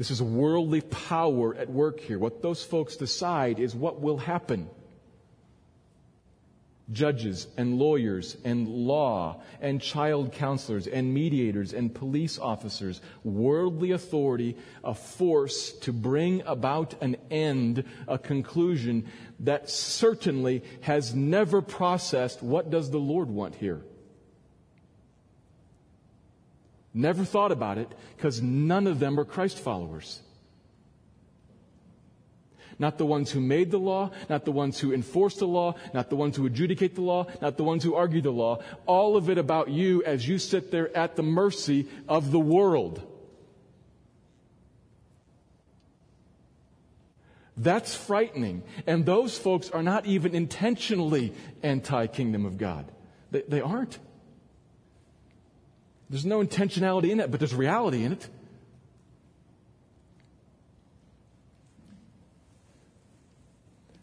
[0.00, 2.18] This is worldly power at work here.
[2.18, 4.70] What those folks decide is what will happen.
[6.90, 14.56] Judges and lawyers and law and child counselors and mediators and police officers, worldly authority,
[14.82, 19.04] a force to bring about an end, a conclusion
[19.40, 23.82] that certainly has never processed what does the Lord want here.
[26.92, 30.20] Never thought about it because none of them were Christ followers.
[32.78, 36.08] Not the ones who made the law, not the ones who enforce the law, not
[36.08, 38.62] the ones who adjudicate the law, not the ones who argue the law.
[38.86, 43.06] All of it about you as you sit there at the mercy of the world.
[47.54, 48.62] That's frightening.
[48.86, 52.90] And those folks are not even intentionally anti kingdom of God.
[53.30, 53.98] They, they aren't.
[56.10, 58.28] There's no intentionality in it, but there's reality in it.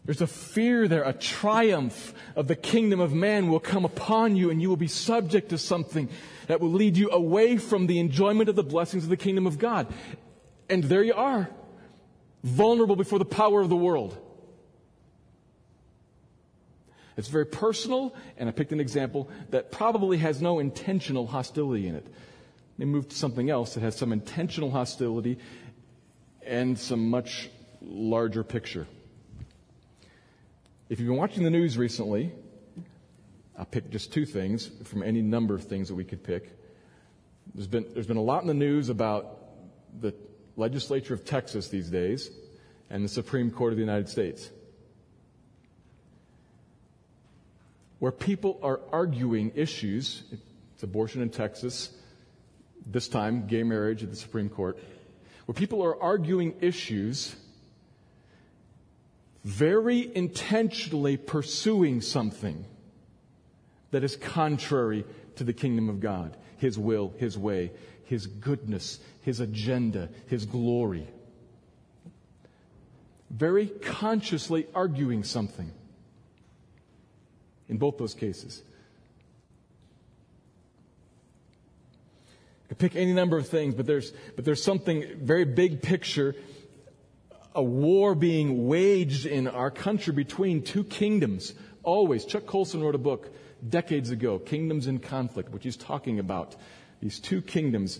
[0.06, 4.48] There's a fear there, a triumph of the kingdom of man will come upon you
[4.48, 6.08] and you will be subject to something
[6.46, 9.58] that will lead you away from the enjoyment of the blessings of the kingdom of
[9.58, 9.86] God.
[10.70, 11.50] And there you are,
[12.42, 14.16] vulnerable before the power of the world.
[17.18, 21.96] It's very personal, and I picked an example that probably has no intentional hostility in
[21.96, 22.06] it.
[22.78, 25.38] They move to something else that has some intentional hostility
[26.46, 27.50] and some much
[27.82, 28.86] larger picture.
[30.88, 32.30] If you've been watching the news recently,
[33.58, 36.56] I'll pick just two things from any number of things that we could pick.
[37.52, 39.38] There's been, there's been a lot in the news about
[40.00, 40.14] the
[40.54, 42.30] legislature of Texas these days
[42.90, 44.50] and the Supreme Court of the United States.
[47.98, 50.22] Where people are arguing issues.
[50.74, 51.90] It's abortion in Texas,
[52.86, 54.78] this time gay marriage at the Supreme Court,
[55.46, 57.34] where people are arguing issues
[59.44, 62.64] very intentionally pursuing something
[63.90, 65.04] that is contrary
[65.36, 67.72] to the kingdom of God, His will, His way,
[68.04, 71.08] His goodness, His agenda, His glory.
[73.30, 75.72] Very consciously arguing something
[77.68, 78.62] in both those cases.
[82.62, 86.34] You could pick any number of things, but there's, but there's something very big picture
[87.58, 91.54] a war being waged in our country between two kingdoms.
[91.82, 92.24] Always.
[92.24, 93.34] Chuck Colson wrote a book
[93.68, 96.54] decades ago, Kingdoms in Conflict, which he's talking about
[97.00, 97.98] these two kingdoms.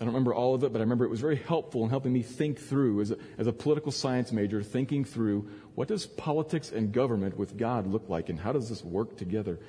[0.00, 2.12] I don't remember all of it, but I remember it was very helpful in helping
[2.12, 6.72] me think through, as a, as a political science major, thinking through what does politics
[6.72, 9.60] and government with God look like and how does this work together?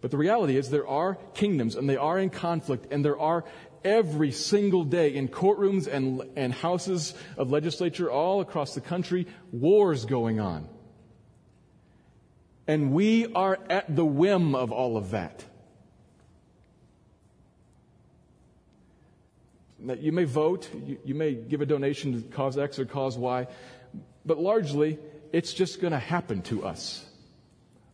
[0.00, 3.44] But the reality is there are kingdoms and they are in conflict and there are
[3.84, 10.06] every single day in courtrooms and, and houses of legislature all across the country, wars
[10.06, 10.66] going on.
[12.66, 15.44] And we are at the whim of all of that.
[20.00, 23.46] You may vote, you, you may give a donation to cause X or cause Y,
[24.24, 24.98] but largely
[25.32, 27.04] it's just going to happen to us,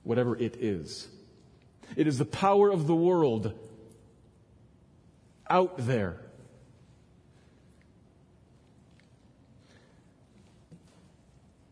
[0.04, 1.08] whatever it is.
[1.96, 3.52] It is the power of the world
[5.48, 6.20] out there.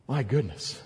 [0.08, 0.80] My goodness.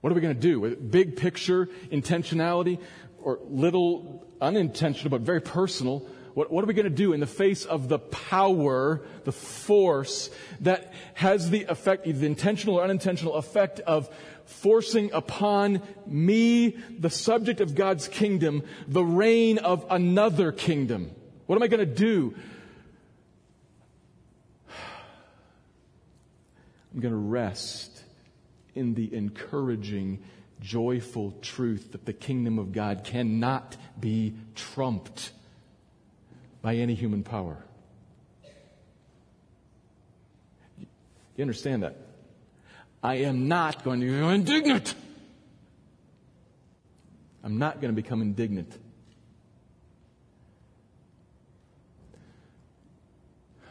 [0.00, 0.76] What are we going to do?
[0.76, 2.80] Big picture, intentionality,
[3.22, 6.04] or little unintentional but very personal?
[6.34, 10.30] What, what are we going to do in the face of the power, the force
[10.60, 14.08] that has the effect, the intentional or unintentional effect of
[14.46, 21.10] forcing upon me, the subject of God's kingdom, the reign of another kingdom?
[21.46, 22.34] What am I going to do?
[26.94, 28.02] I'm going to rest
[28.74, 30.22] in the encouraging,
[30.60, 35.32] joyful truth that the kingdom of God cannot be trumped
[36.62, 37.58] by any human power.
[41.36, 41.96] You understand that?
[43.02, 44.94] I am not going to become indignant.
[47.42, 48.72] I'm not going to become indignant.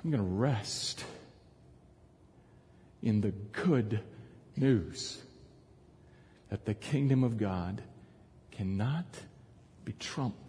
[0.04, 1.06] I'm going to rest
[3.02, 4.02] in the good
[4.58, 5.22] news
[6.50, 7.82] that the kingdom of God
[8.52, 9.06] cannot
[9.86, 10.41] be trumped.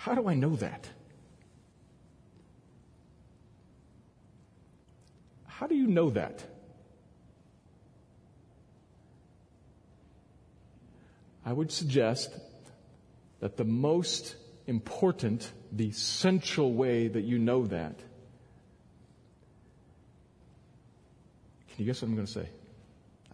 [0.00, 0.88] How do I know that?
[5.46, 6.42] How do you know that?
[11.44, 12.34] I would suggest
[13.40, 14.36] that the most
[14.66, 17.98] important, the central way that you know that,
[21.68, 22.48] can you guess what I'm going to say?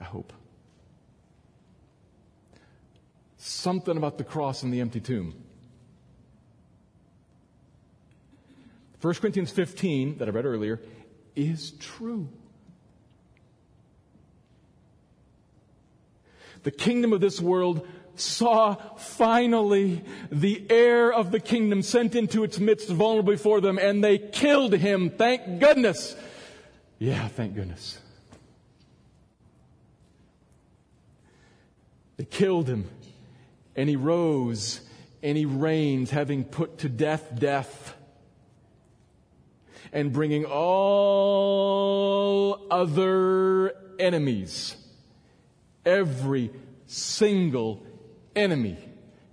[0.00, 0.32] I hope.
[3.36, 5.44] Something about the cross and the empty tomb.
[9.00, 10.80] 1 Corinthians 15, that I read earlier,
[11.34, 12.28] is true.
[16.62, 17.86] The kingdom of this world
[18.16, 24.02] saw finally the heir of the kingdom sent into its midst vulnerable before them, and
[24.02, 25.10] they killed him.
[25.10, 26.16] Thank goodness.
[26.98, 28.00] Yeah, thank goodness.
[32.16, 32.88] They killed him,
[33.76, 34.80] and he rose,
[35.22, 37.95] and he reigns, having put to death death,
[39.96, 44.76] and bringing all other enemies,
[45.86, 46.50] every
[46.86, 47.82] single
[48.36, 48.76] enemy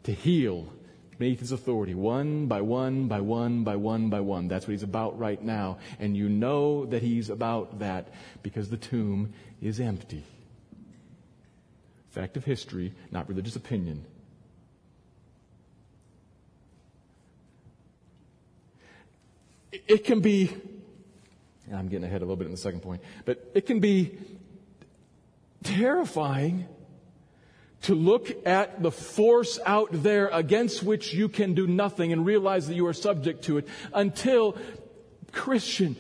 [0.04, 0.72] to heel
[1.20, 4.48] beneath his authority, one by one by one by one by one.
[4.48, 5.80] That's what he's about right now.
[6.00, 8.08] And you know that he's about that
[8.42, 10.24] because the tomb is empty.
[12.12, 14.06] Fact of history, not religious opinion.
[19.88, 20.52] It can be,
[21.74, 24.18] I'm getting ahead a little bit in the second point, but it can be
[25.64, 26.68] terrifying
[27.84, 32.68] to look at the force out there against which you can do nothing and realize
[32.68, 34.58] that you are subject to it until,
[35.32, 35.96] Christian,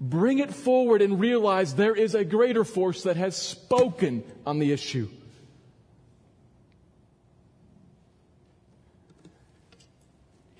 [0.00, 4.72] bring it forward and realize there is a greater force that has spoken on the
[4.72, 5.08] issue.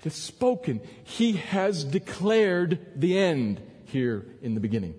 [0.05, 0.79] Has spoken.
[1.03, 4.95] He has declared the end here in the beginning.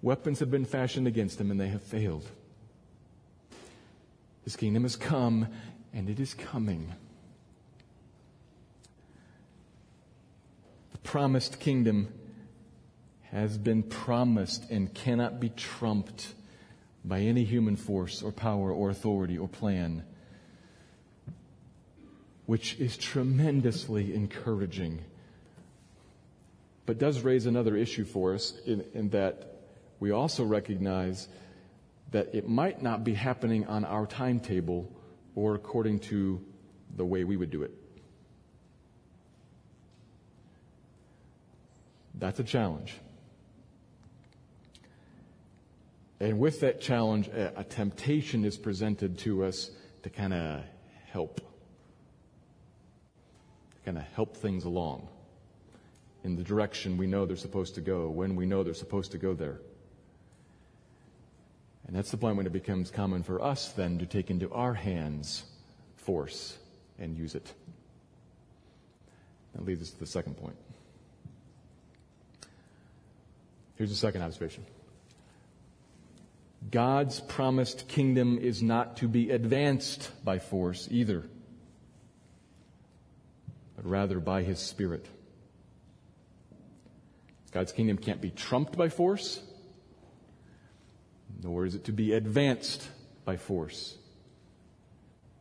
[0.00, 2.28] Weapons have been fashioned against him and they have failed.
[4.44, 5.48] His kingdom has come
[5.92, 6.94] and it is coming.
[10.92, 12.08] The promised kingdom
[13.24, 16.34] has been promised and cannot be trumped
[17.04, 20.04] by any human force or power or authority or plan,
[22.46, 25.00] which is tremendously encouraging.
[26.86, 29.58] But does raise another issue for us in, in that
[30.00, 31.28] we also recognize
[32.10, 34.90] that it might not be happening on our timetable
[35.34, 36.42] or according to
[36.96, 37.72] the way we would do it.
[42.14, 42.94] That's a challenge.
[46.20, 49.70] And with that challenge, a, temptation is presented to us
[50.02, 50.62] to kind of
[51.06, 51.40] help,
[53.84, 55.08] kind of help things along
[56.24, 59.18] in the direction we know they're supposed to go, when we know they're supposed to
[59.18, 59.60] go there.
[61.86, 64.74] And that's the point when it becomes common for us then to take into our
[64.74, 65.44] hands
[65.96, 66.58] force
[66.98, 67.54] and use it.
[69.54, 70.56] That leads us to the second point.
[73.76, 74.64] Here's the second observation.
[76.70, 81.24] God's promised kingdom is not to be advanced by force either,
[83.76, 85.06] but rather by His Spirit.
[87.52, 89.40] God's kingdom can't be trumped by force,
[91.42, 92.86] nor is it to be advanced
[93.24, 93.96] by force.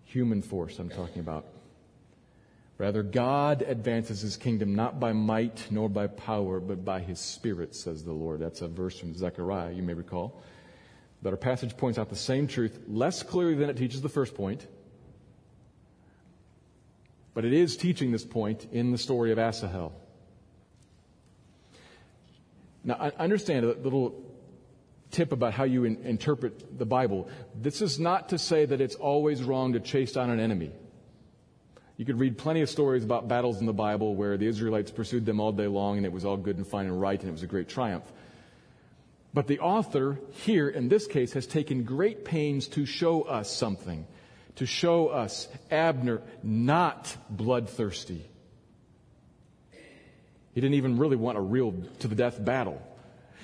[0.05, 1.45] Human force, I'm talking about.
[2.77, 7.75] Rather, God advances his kingdom not by might nor by power, but by his spirit,
[7.75, 8.39] says the Lord.
[8.39, 10.41] That's a verse from Zechariah, you may recall.
[11.21, 14.35] But our passage points out the same truth less clearly than it teaches the first
[14.35, 14.67] point.
[17.33, 19.93] But it is teaching this point in the story of Asahel.
[22.83, 24.23] Now, I understand a little
[25.11, 27.27] tip about how you in, interpret the Bible.
[27.55, 30.71] This is not to say that it's always wrong to chase down an enemy.
[31.97, 35.25] You could read plenty of stories about battles in the Bible where the Israelites pursued
[35.25, 37.31] them all day long and it was all good and fine and right and it
[37.31, 38.03] was a great triumph.
[39.33, 44.07] But the author here in this case has taken great pains to show us something,
[44.55, 48.25] to show us Abner not bloodthirsty.
[50.53, 52.81] He didn't even really want a real to the death battle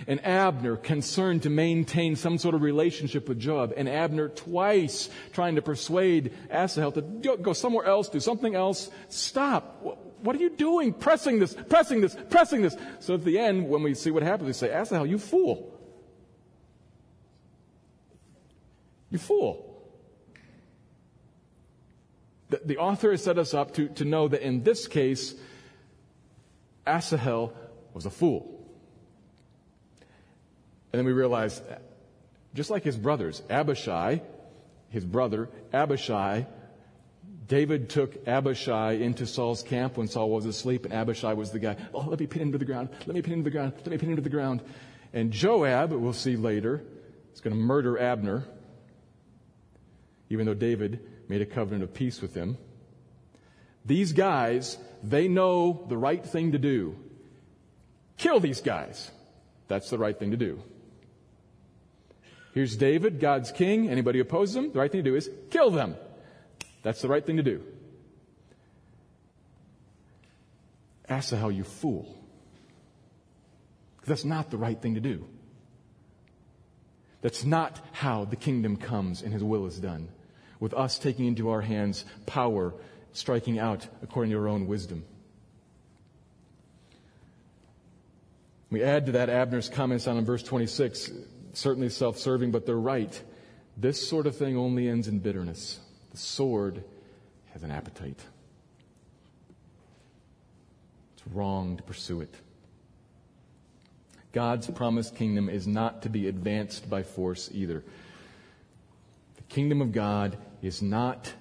[0.07, 5.55] and Abner concerned to maintain some sort of relationship with Joab, and Abner twice trying
[5.55, 8.89] to persuade Asahel to go somewhere else, do something else.
[9.09, 9.81] Stop.
[10.21, 10.93] What are you doing?
[10.93, 12.75] Pressing this, pressing this, pressing this.
[12.99, 15.69] So at the end, when we see what happens, we say, Asahel, you fool.
[19.14, 19.70] You fool.
[22.49, 25.36] The, the author has set us up to, to know that in this case,
[26.86, 27.53] Asahel
[27.93, 28.49] was a fool.
[30.91, 31.61] And then we realize,
[32.55, 34.22] just like his brothers, Abishai,
[34.89, 36.47] his brother, Abishai,
[37.47, 41.78] David took Abishai into Saul's camp when Saul was asleep, and Abishai was the guy,
[41.93, 43.74] oh, let me pin him to the ground, let me pin him to the ground,
[43.78, 44.61] let me pin him to the ground.
[45.14, 46.82] And Joab, we'll see later,
[47.32, 48.45] is going to murder Abner,
[50.34, 52.57] even though David made a covenant of peace with them.
[53.86, 56.95] These guys, they know the right thing to do.
[58.17, 59.11] Kill these guys.
[59.67, 60.59] That's the right thing to do.
[62.55, 63.89] Here's David, God's king.
[63.89, 64.71] Anybody opposes him?
[64.71, 65.95] The right thing to do is kill them.
[66.81, 67.63] That's the right thing to do.
[71.07, 72.17] Asahel, you fool.
[74.05, 75.27] That's not the right thing to do.
[77.21, 80.09] That's not how the kingdom comes and his will is done.
[80.64, 82.74] With us taking into our hands power,
[83.11, 85.03] striking out according to our own wisdom.
[88.72, 91.11] We add to that Abner's comments on in verse 26
[91.51, 93.22] certainly self serving, but they're right.
[93.76, 95.82] This sort of thing only ends in bitterness.
[96.11, 96.82] The sword
[97.51, 98.22] has an appetite.
[101.18, 102.34] It's wrong to pursue it.
[104.32, 107.84] God's promised kingdom is not to be advanced by force either.
[109.36, 111.32] The kingdom of God is not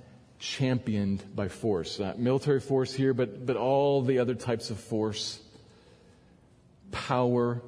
[0.41, 2.01] championed by force.
[2.01, 5.41] Not military force here, but, but all the other types of force.
[6.91, 7.63] Power,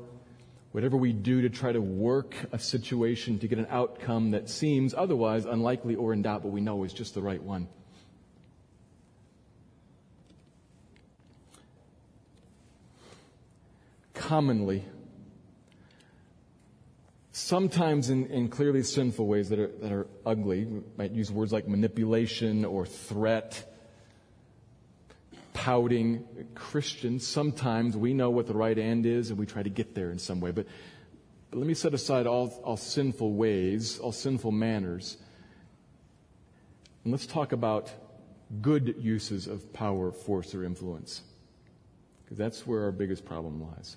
[0.72, 4.92] whatever we do to try to work a situation to get an outcome that seems
[4.92, 7.68] otherwise unlikely or in doubt, but we know is just the right one.
[14.14, 14.84] Commonly,
[17.45, 21.53] sometimes in, in clearly sinful ways that are, that are ugly, we might use words
[21.53, 23.70] like manipulation or threat
[25.53, 26.24] pouting
[26.55, 30.11] Christians, sometimes we know what the right end is and we try to get there
[30.11, 30.53] in some way.
[30.53, 30.66] But,
[31.51, 35.18] but let me set aside all, all sinful ways, all sinful manners.
[37.05, 37.92] And let's talk about
[38.62, 41.20] good uses of power, force, or influence.
[42.24, 43.97] Because that's where our biggest problem lies.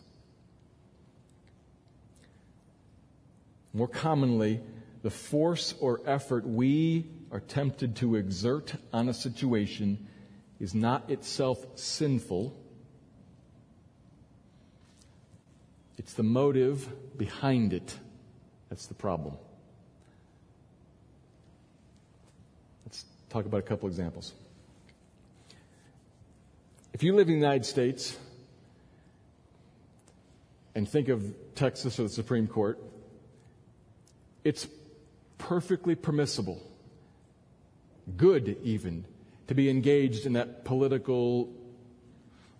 [3.78, 4.60] More commonly,
[5.04, 10.08] the force or effort we are tempted to exert on a situation
[10.60, 12.58] is not itself sinful.
[16.00, 17.96] It's the motive behind it
[18.70, 19.38] that's the problem.
[22.84, 24.34] Let's talk about a couple examples.
[26.94, 28.18] If you live in the United States
[30.74, 32.80] and think of Texas or the Supreme Court,
[34.48, 34.66] it's
[35.38, 36.64] perfectly permissible,
[38.16, 39.04] good even,
[39.48, 41.54] to be engaged in that political,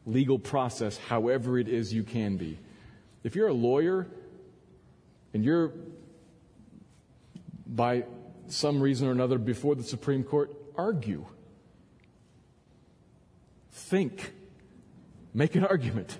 [0.06, 2.60] legal process, however it is you can be.
[3.24, 4.06] If you're a lawyer
[5.34, 5.72] and you're,
[7.66, 8.04] by
[8.48, 11.26] some reason or another, before the Supreme Court, argue.
[13.72, 14.34] Think.
[15.34, 16.18] Make an argument.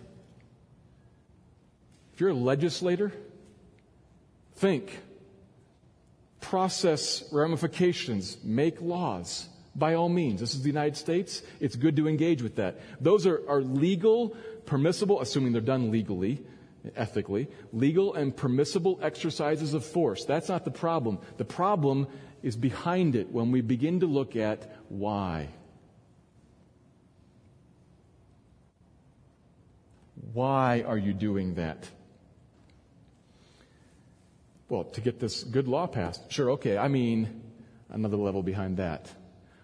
[2.14, 3.12] If you're a legislator,
[4.56, 5.02] think.
[6.50, 8.38] Process ramifications.
[8.42, 9.50] Make laws.
[9.76, 10.40] By all means.
[10.40, 11.42] This is the United States.
[11.60, 12.80] It's good to engage with that.
[13.02, 14.36] Those are, are legal,
[14.66, 16.42] permissible, assuming they're done legally,
[16.96, 20.24] ethically, legal and permissible exercises of force.
[20.24, 21.20] That's not the problem.
[21.36, 22.08] The problem
[22.42, 25.50] is behind it when we begin to look at why.
[30.34, 31.90] Why are you doing that?
[34.70, 36.32] Well, to get this good law passed.
[36.32, 36.78] Sure, okay.
[36.78, 37.42] I mean,
[37.90, 39.10] another level behind that.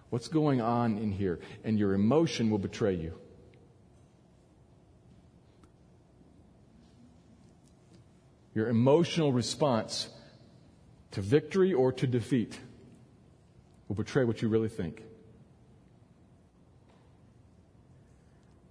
[0.09, 1.39] What's going on in here?
[1.63, 3.13] And your emotion will betray you.
[8.53, 10.07] Your emotional response
[11.11, 12.57] to victory or to defeat
[13.87, 15.03] will betray what you really think.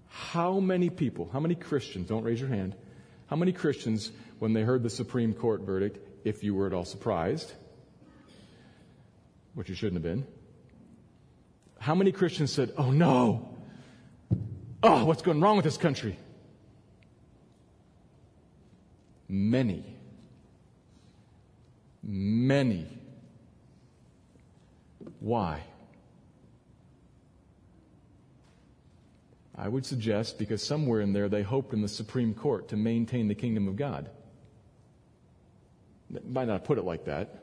[0.09, 2.75] How many people, how many Christians, don't raise your hand,
[3.27, 6.85] how many Christians, when they heard the Supreme Court verdict, if you were at all
[6.85, 7.53] surprised,
[9.55, 10.27] which you shouldn't have been,
[11.79, 13.57] how many Christians said, Oh no!
[14.83, 16.17] Oh, what's going wrong with this country?
[19.29, 19.97] Many.
[22.03, 22.87] Many.
[25.21, 25.63] Why?
[29.57, 33.29] I would suggest because somewhere in there they hoped in the Supreme Court to maintain
[33.29, 34.11] the kingdom of God.
[36.27, 37.43] Might not put it like that.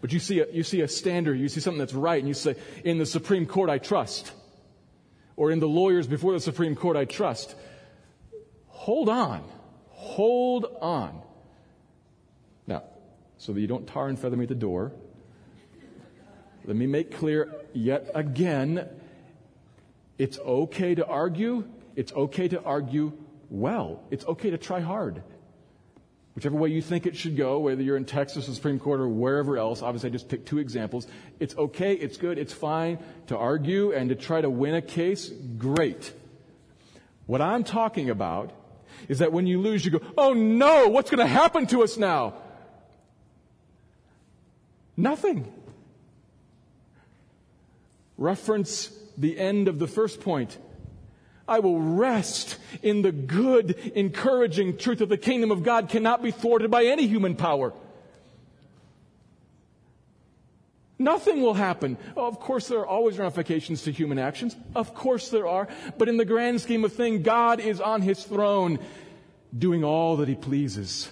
[0.00, 2.34] But you see, a, you see a standard, you see something that's right, and you
[2.34, 4.32] say, in the Supreme Court I trust.
[5.36, 7.54] Or in the lawyers before the Supreme Court I trust.
[8.68, 9.44] Hold on.
[9.90, 11.20] Hold on.
[12.66, 12.84] Now,
[13.38, 14.92] so that you don't tar and feather me at the door,
[16.64, 18.88] let me make clear yet again
[20.18, 21.64] it's okay to argue.
[21.96, 23.12] It's okay to argue
[23.50, 24.02] well.
[24.10, 25.22] It's okay to try hard.
[26.34, 29.08] Whichever way you think it should go, whether you're in Texas, the Supreme Court, or
[29.08, 31.06] wherever else, obviously I just picked two examples.
[31.38, 35.28] It's okay, it's good, it's fine to argue and to try to win a case.
[35.28, 36.12] Great.
[37.26, 38.50] What I'm talking about
[39.08, 41.96] is that when you lose, you go, oh no, what's going to happen to us
[41.96, 42.34] now?
[44.96, 45.52] Nothing.
[48.18, 50.58] Reference the end of the first point.
[51.46, 56.30] I will rest in the good, encouraging truth that the kingdom of God cannot be
[56.30, 57.72] thwarted by any human power.
[60.98, 61.98] Nothing will happen.
[62.16, 64.56] Oh, of course, there are always ramifications to human actions.
[64.74, 65.68] Of course, there are.
[65.98, 68.78] But in the grand scheme of things, God is on his throne
[69.56, 71.10] doing all that he pleases.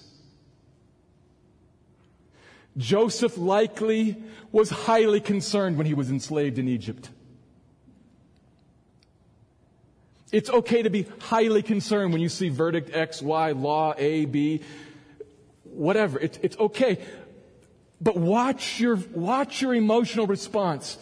[2.77, 4.17] Joseph likely
[4.51, 7.11] was highly concerned when he was enslaved in Egypt.
[10.33, 14.63] It's okay to be highly concerned when you see verdict X, Y, law A, B,
[15.65, 16.19] whatever.
[16.19, 16.99] It's, it's okay.
[18.01, 20.97] But watch your, watch your emotional response.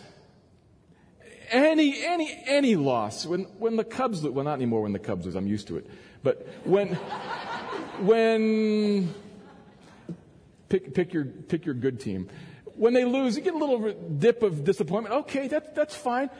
[1.48, 3.24] Any, any, any loss.
[3.24, 5.76] When, when the Cubs lose, well, not anymore when the Cubs lose, I'm used to
[5.78, 5.86] it.
[6.22, 6.94] But when,
[8.00, 9.14] when,
[10.68, 12.28] pick, pick your, pick your good team.
[12.74, 15.14] When they lose, you get a little dip of disappointment.
[15.22, 16.30] Okay, that, that's fine.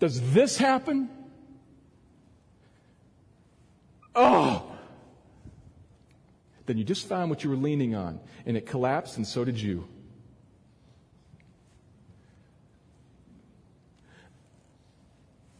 [0.00, 1.08] Does this happen?
[4.14, 4.70] Oh!
[6.66, 9.60] Then you just found what you were leaning on, and it collapsed, and so did
[9.60, 9.86] you.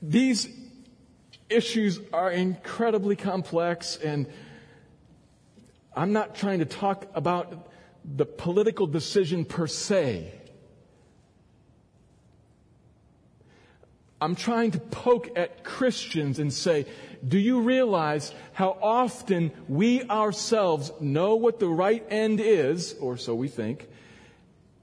[0.00, 0.48] These
[1.48, 4.26] issues are incredibly complex, and
[5.94, 7.70] I'm not trying to talk about
[8.05, 10.32] the political decision per se.
[14.20, 16.86] I'm trying to poke at Christians and say,
[17.27, 23.35] do you realize how often we ourselves know what the right end is, or so
[23.35, 23.89] we think,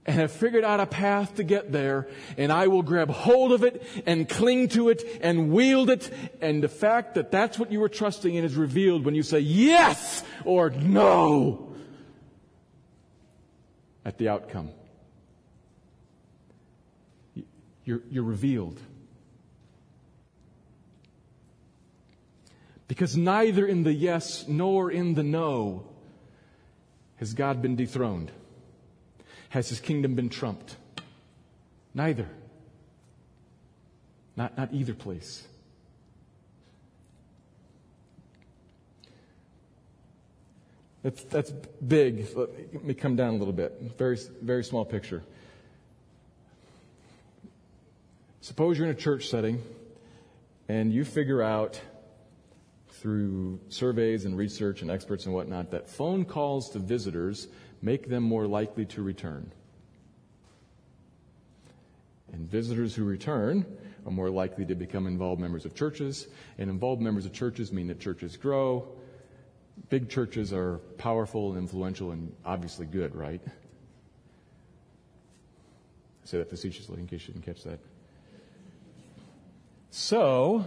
[0.04, 3.62] and have figured out a path to get there, and I will grab hold of
[3.62, 7.80] it and cling to it and wield it, and the fact that that's what you
[7.80, 11.72] were trusting in is revealed when you say yes or no
[14.04, 14.70] at the outcome.
[17.84, 18.80] you're, you're revealed.
[22.92, 25.86] Because neither in the yes nor in the no
[27.16, 28.30] has God been dethroned.
[29.48, 30.76] Has his kingdom been trumped?
[31.94, 32.28] Neither.
[34.36, 35.42] Not, not either place.
[41.02, 42.26] That's, that's big.
[42.36, 43.74] Let me come down a little bit.
[43.96, 45.22] Very, very small picture.
[48.42, 49.62] Suppose you're in a church setting
[50.68, 51.80] and you figure out
[53.02, 57.48] through surveys and research and experts and whatnot that phone calls to visitors
[57.82, 59.50] make them more likely to return.
[62.32, 63.66] And visitors who return
[64.06, 66.28] are more likely to become involved members of churches,
[66.58, 68.86] and involved members of churches mean that churches grow,
[69.90, 73.40] big churches are powerful and influential and obviously good, right?
[73.44, 73.50] I
[76.24, 77.80] say that facetiously in case you didn't catch that.
[79.90, 80.64] So,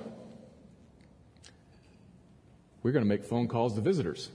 [2.86, 4.30] we're going to make phone calls to visitors.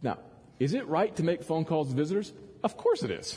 [0.00, 0.18] Now,
[0.60, 2.32] is it right to make phone calls to visitors?
[2.62, 3.36] Of course it is.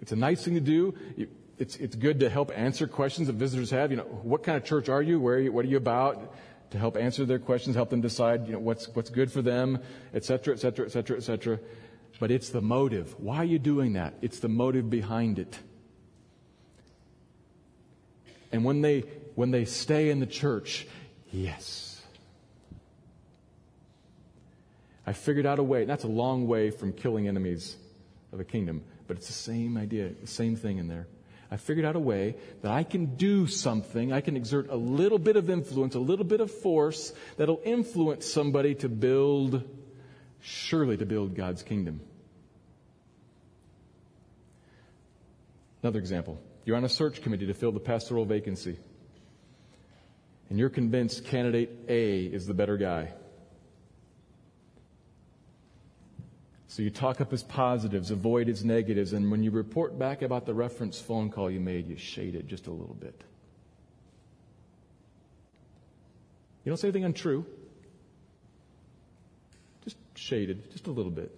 [0.00, 0.94] It's a nice thing to do
[1.58, 3.90] it's, it's good to help answer questions that visitors have.
[3.90, 5.20] You know, what kind of church are you?
[5.20, 5.52] Where are you?
[5.52, 6.34] What are you about?
[6.70, 9.80] To help answer their questions, help them decide, you know, what's, what's good for them,
[10.14, 11.58] et cetera, et cetera, et cetera, et cetera.
[12.18, 13.14] But it's the motive.
[13.20, 14.14] Why are you doing that?
[14.22, 15.58] It's the motive behind it.
[18.50, 19.04] And when they,
[19.34, 20.86] when they stay in the church,
[21.30, 22.02] yes.
[25.06, 25.84] I figured out a way.
[25.84, 27.76] That's a long way from killing enemies
[28.32, 31.06] of a kingdom, but it's the same idea, the same thing in there.
[31.50, 35.18] I figured out a way that I can do something, I can exert a little
[35.18, 39.62] bit of influence, a little bit of force that'll influence somebody to build,
[40.40, 42.00] surely to build God's kingdom.
[45.82, 46.40] Another example.
[46.64, 48.78] You're on a search committee to fill the pastoral vacancy.
[50.52, 53.14] And you're convinced candidate A is the better guy.
[56.68, 60.44] So you talk up his positives, avoid his negatives, and when you report back about
[60.44, 63.18] the reference phone call you made, you shade it just a little bit.
[66.64, 67.46] You don't say anything untrue.
[69.84, 71.34] Just shaded, just a little bit.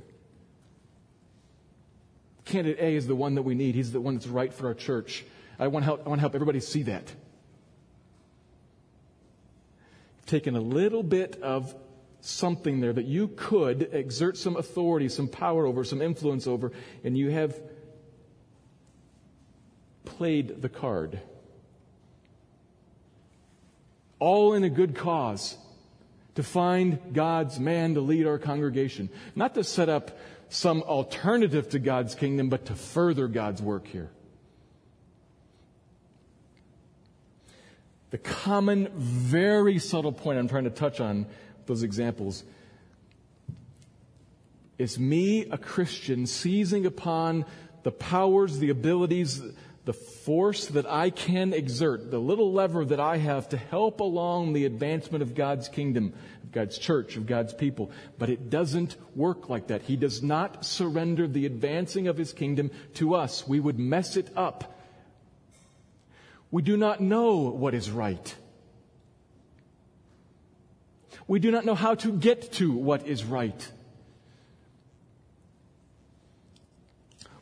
[2.47, 3.77] Candidate A is the one that we need.
[3.77, 5.25] He's the one that's right for our church.
[5.57, 7.13] I want help, I want to help everybody see that.
[10.27, 11.75] Taking a little bit of
[12.21, 16.73] something there that you could exert some authority, some power over, some influence over,
[17.05, 17.61] and you have
[20.05, 21.21] played the card.
[24.19, 25.59] All in a good cause
[26.37, 29.11] to find God's man to lead our congregation.
[29.35, 30.19] Not to set up
[30.49, 34.11] some alternative to God's kingdom, but to further God's work here.
[38.15, 41.27] The common, very subtle point I'm trying to touch on
[41.67, 42.45] those examples.
[44.79, 47.45] It's me, a Christian, seizing upon
[47.83, 49.43] the powers, the abilities,
[49.85, 54.53] the force that I can exert, the little lever that I have to help along
[54.53, 57.91] the advancement of God's kingdom, of God's church, of God's people.
[58.17, 59.83] But it doesn't work like that.
[59.83, 63.45] He does not surrender the advancing of His kingdom to us.
[63.49, 64.74] We would mess it up.
[66.55, 68.33] We do not know what is right.
[71.27, 73.73] We do not know how to get to what is right.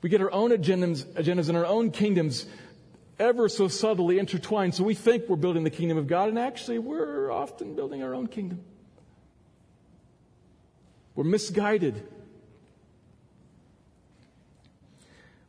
[0.01, 2.47] We get our own agendas, agendas and our own kingdoms
[3.19, 4.75] ever so subtly intertwined.
[4.75, 8.15] So we think we're building the kingdom of God, and actually, we're often building our
[8.15, 8.65] own kingdom.
[11.15, 12.03] We're misguided.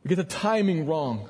[0.04, 1.30] We get the timing wrong.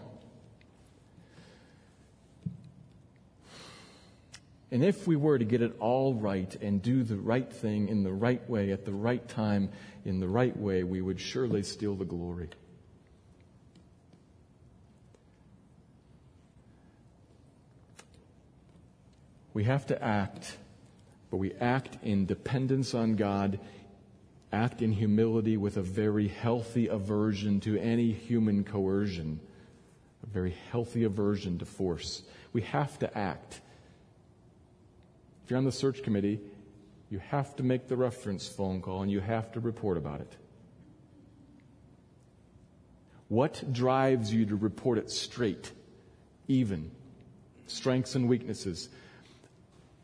[4.73, 8.01] And if we were to get it all right and do the right thing in
[8.01, 9.69] the right way at the right time
[10.03, 12.49] in the right way, we would surely steal the glory.
[19.53, 20.57] We have to act,
[21.29, 23.59] but we act in dependence on God,
[24.51, 29.39] act in humility with a very healthy aversion to any human coercion,
[30.23, 32.23] a very healthy aversion to force.
[32.53, 33.61] We have to act.
[35.43, 36.39] If you're on the search committee,
[37.09, 40.35] you have to make the reference phone call and you have to report about it.
[43.27, 45.71] What drives you to report it straight,
[46.47, 46.91] even,
[47.67, 48.89] strengths and weaknesses?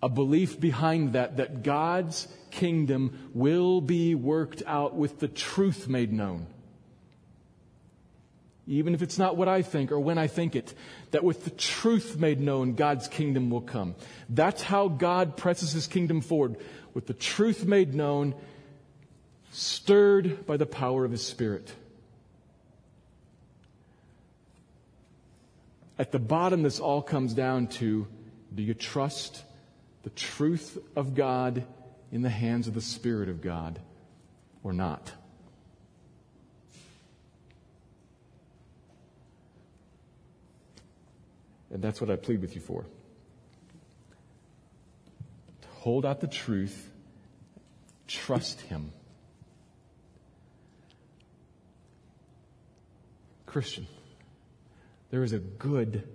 [0.02, 6.12] A belief behind that, that God's kingdom will be worked out with the truth made
[6.12, 6.48] known.
[8.70, 10.76] Even if it's not what I think or when I think it,
[11.10, 13.96] that with the truth made known, God's kingdom will come.
[14.30, 16.58] That's how God presses his kingdom forward,
[16.94, 18.36] with the truth made known,
[19.52, 21.74] stirred by the power of his Spirit.
[25.98, 28.08] At the bottom, this all comes down to
[28.54, 29.44] do you trust
[30.04, 31.64] the truth of God
[32.12, 33.80] in the hands of the Spirit of God
[34.64, 35.12] or not?
[41.72, 42.86] And that's what I plead with you for.
[45.80, 46.90] Hold out the truth,
[48.08, 48.92] trust Him.
[53.46, 53.88] Christian,
[55.10, 56.08] there is a good,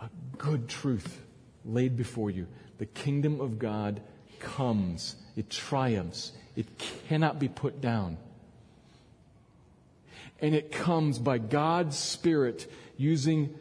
[0.00, 1.22] a good truth
[1.64, 2.46] laid before you.
[2.78, 4.02] The kingdom of God
[4.40, 6.66] comes, it triumphs, it
[7.08, 8.18] cannot be put down.
[10.40, 13.54] And it comes by God's Spirit using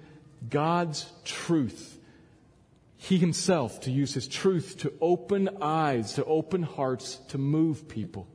[0.49, 1.97] God's truth.
[2.97, 8.27] He himself to use his truth to open eyes, to open hearts, to move people.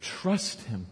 [0.00, 0.86] Trust him.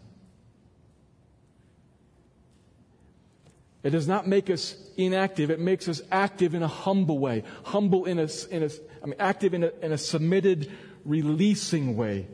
[3.83, 5.49] It does not make us inactive.
[5.49, 7.43] It makes us active in a humble way.
[7.63, 8.69] Humble in a, in a
[9.01, 10.69] I mean, active in a, in a submitted,
[11.05, 12.27] releasing way.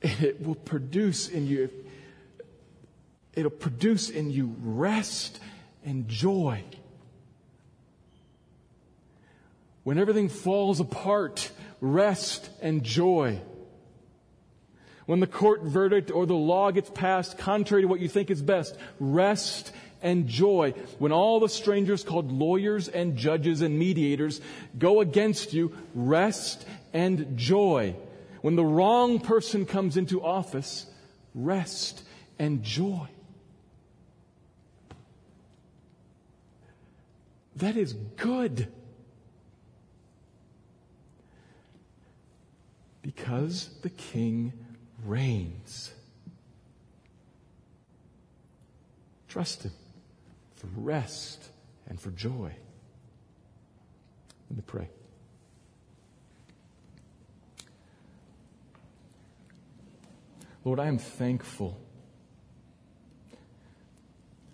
[0.00, 1.68] It will produce in you,
[3.36, 5.40] it'll produce in you rest
[5.84, 6.62] and joy.
[9.82, 13.40] When everything falls apart, rest and joy.
[15.06, 18.40] When the court verdict or the law gets passed contrary to what you think is
[18.40, 19.72] best, rest
[20.02, 20.72] and joy.
[20.98, 24.40] When all the strangers called lawyers and judges and mediators
[24.78, 27.96] go against you, rest and joy.
[28.40, 30.86] When the wrong person comes into office,
[31.34, 32.02] rest
[32.38, 33.08] and joy.
[37.56, 38.68] That is good.
[43.02, 44.52] Because the king
[45.04, 45.92] reigns.
[49.28, 49.72] Trust him
[50.54, 51.50] for rest
[51.88, 52.52] and for joy.
[54.50, 54.88] Let me pray.
[60.64, 61.78] Lord, I am thankful.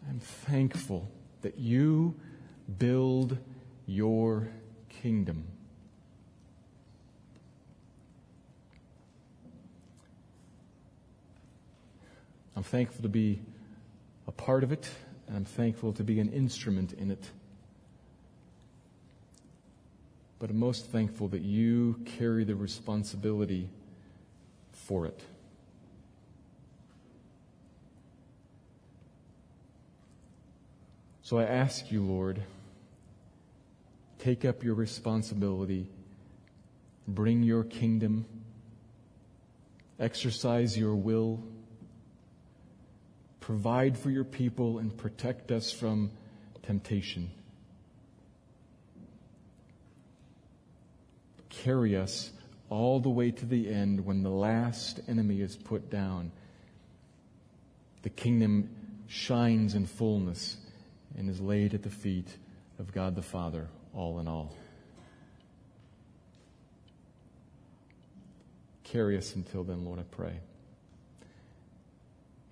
[0.08, 1.08] I'm thankful
[1.42, 2.16] that you
[2.78, 3.38] build
[3.86, 4.48] your
[4.88, 5.44] kingdom.
[12.56, 13.40] I'm thankful to be
[14.26, 14.88] a part of it,
[15.26, 17.24] and I'm thankful to be an instrument in it.
[20.38, 23.68] But I'm most thankful that you carry the responsibility
[24.72, 25.20] for it.
[31.22, 32.42] So I ask you, Lord,
[34.20, 35.88] Take up your responsibility.
[37.08, 38.26] Bring your kingdom.
[39.98, 41.42] Exercise your will.
[43.40, 46.10] Provide for your people and protect us from
[46.62, 47.30] temptation.
[51.48, 52.30] Carry us
[52.68, 56.30] all the way to the end when the last enemy is put down.
[58.02, 58.68] The kingdom
[59.06, 60.58] shines in fullness
[61.16, 62.28] and is laid at the feet
[62.78, 64.54] of God the Father all in all.
[68.84, 70.40] Carry us until then, Lord, I pray.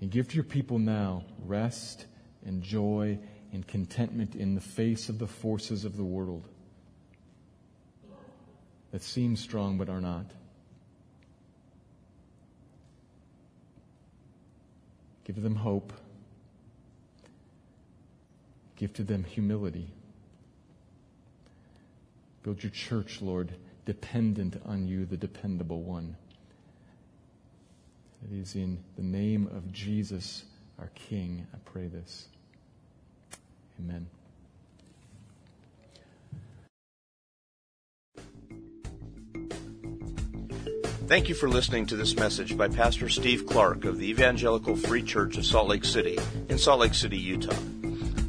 [0.00, 2.06] And give to your people now rest
[2.46, 3.18] and joy
[3.52, 6.46] and contentment in the face of the forces of the world
[8.92, 10.26] that seem strong but are not.
[15.24, 15.92] Give them hope.
[18.76, 19.90] Give to them humility.
[22.48, 23.52] Build your church, Lord,
[23.84, 26.16] dependent on you, the dependable one.
[28.24, 30.44] It is in the name of Jesus,
[30.78, 32.28] our King, I pray this.
[33.78, 34.06] Amen.
[41.06, 45.02] Thank you for listening to this message by Pastor Steve Clark of the Evangelical Free
[45.02, 46.18] Church of Salt Lake City
[46.48, 47.77] in Salt Lake City, Utah.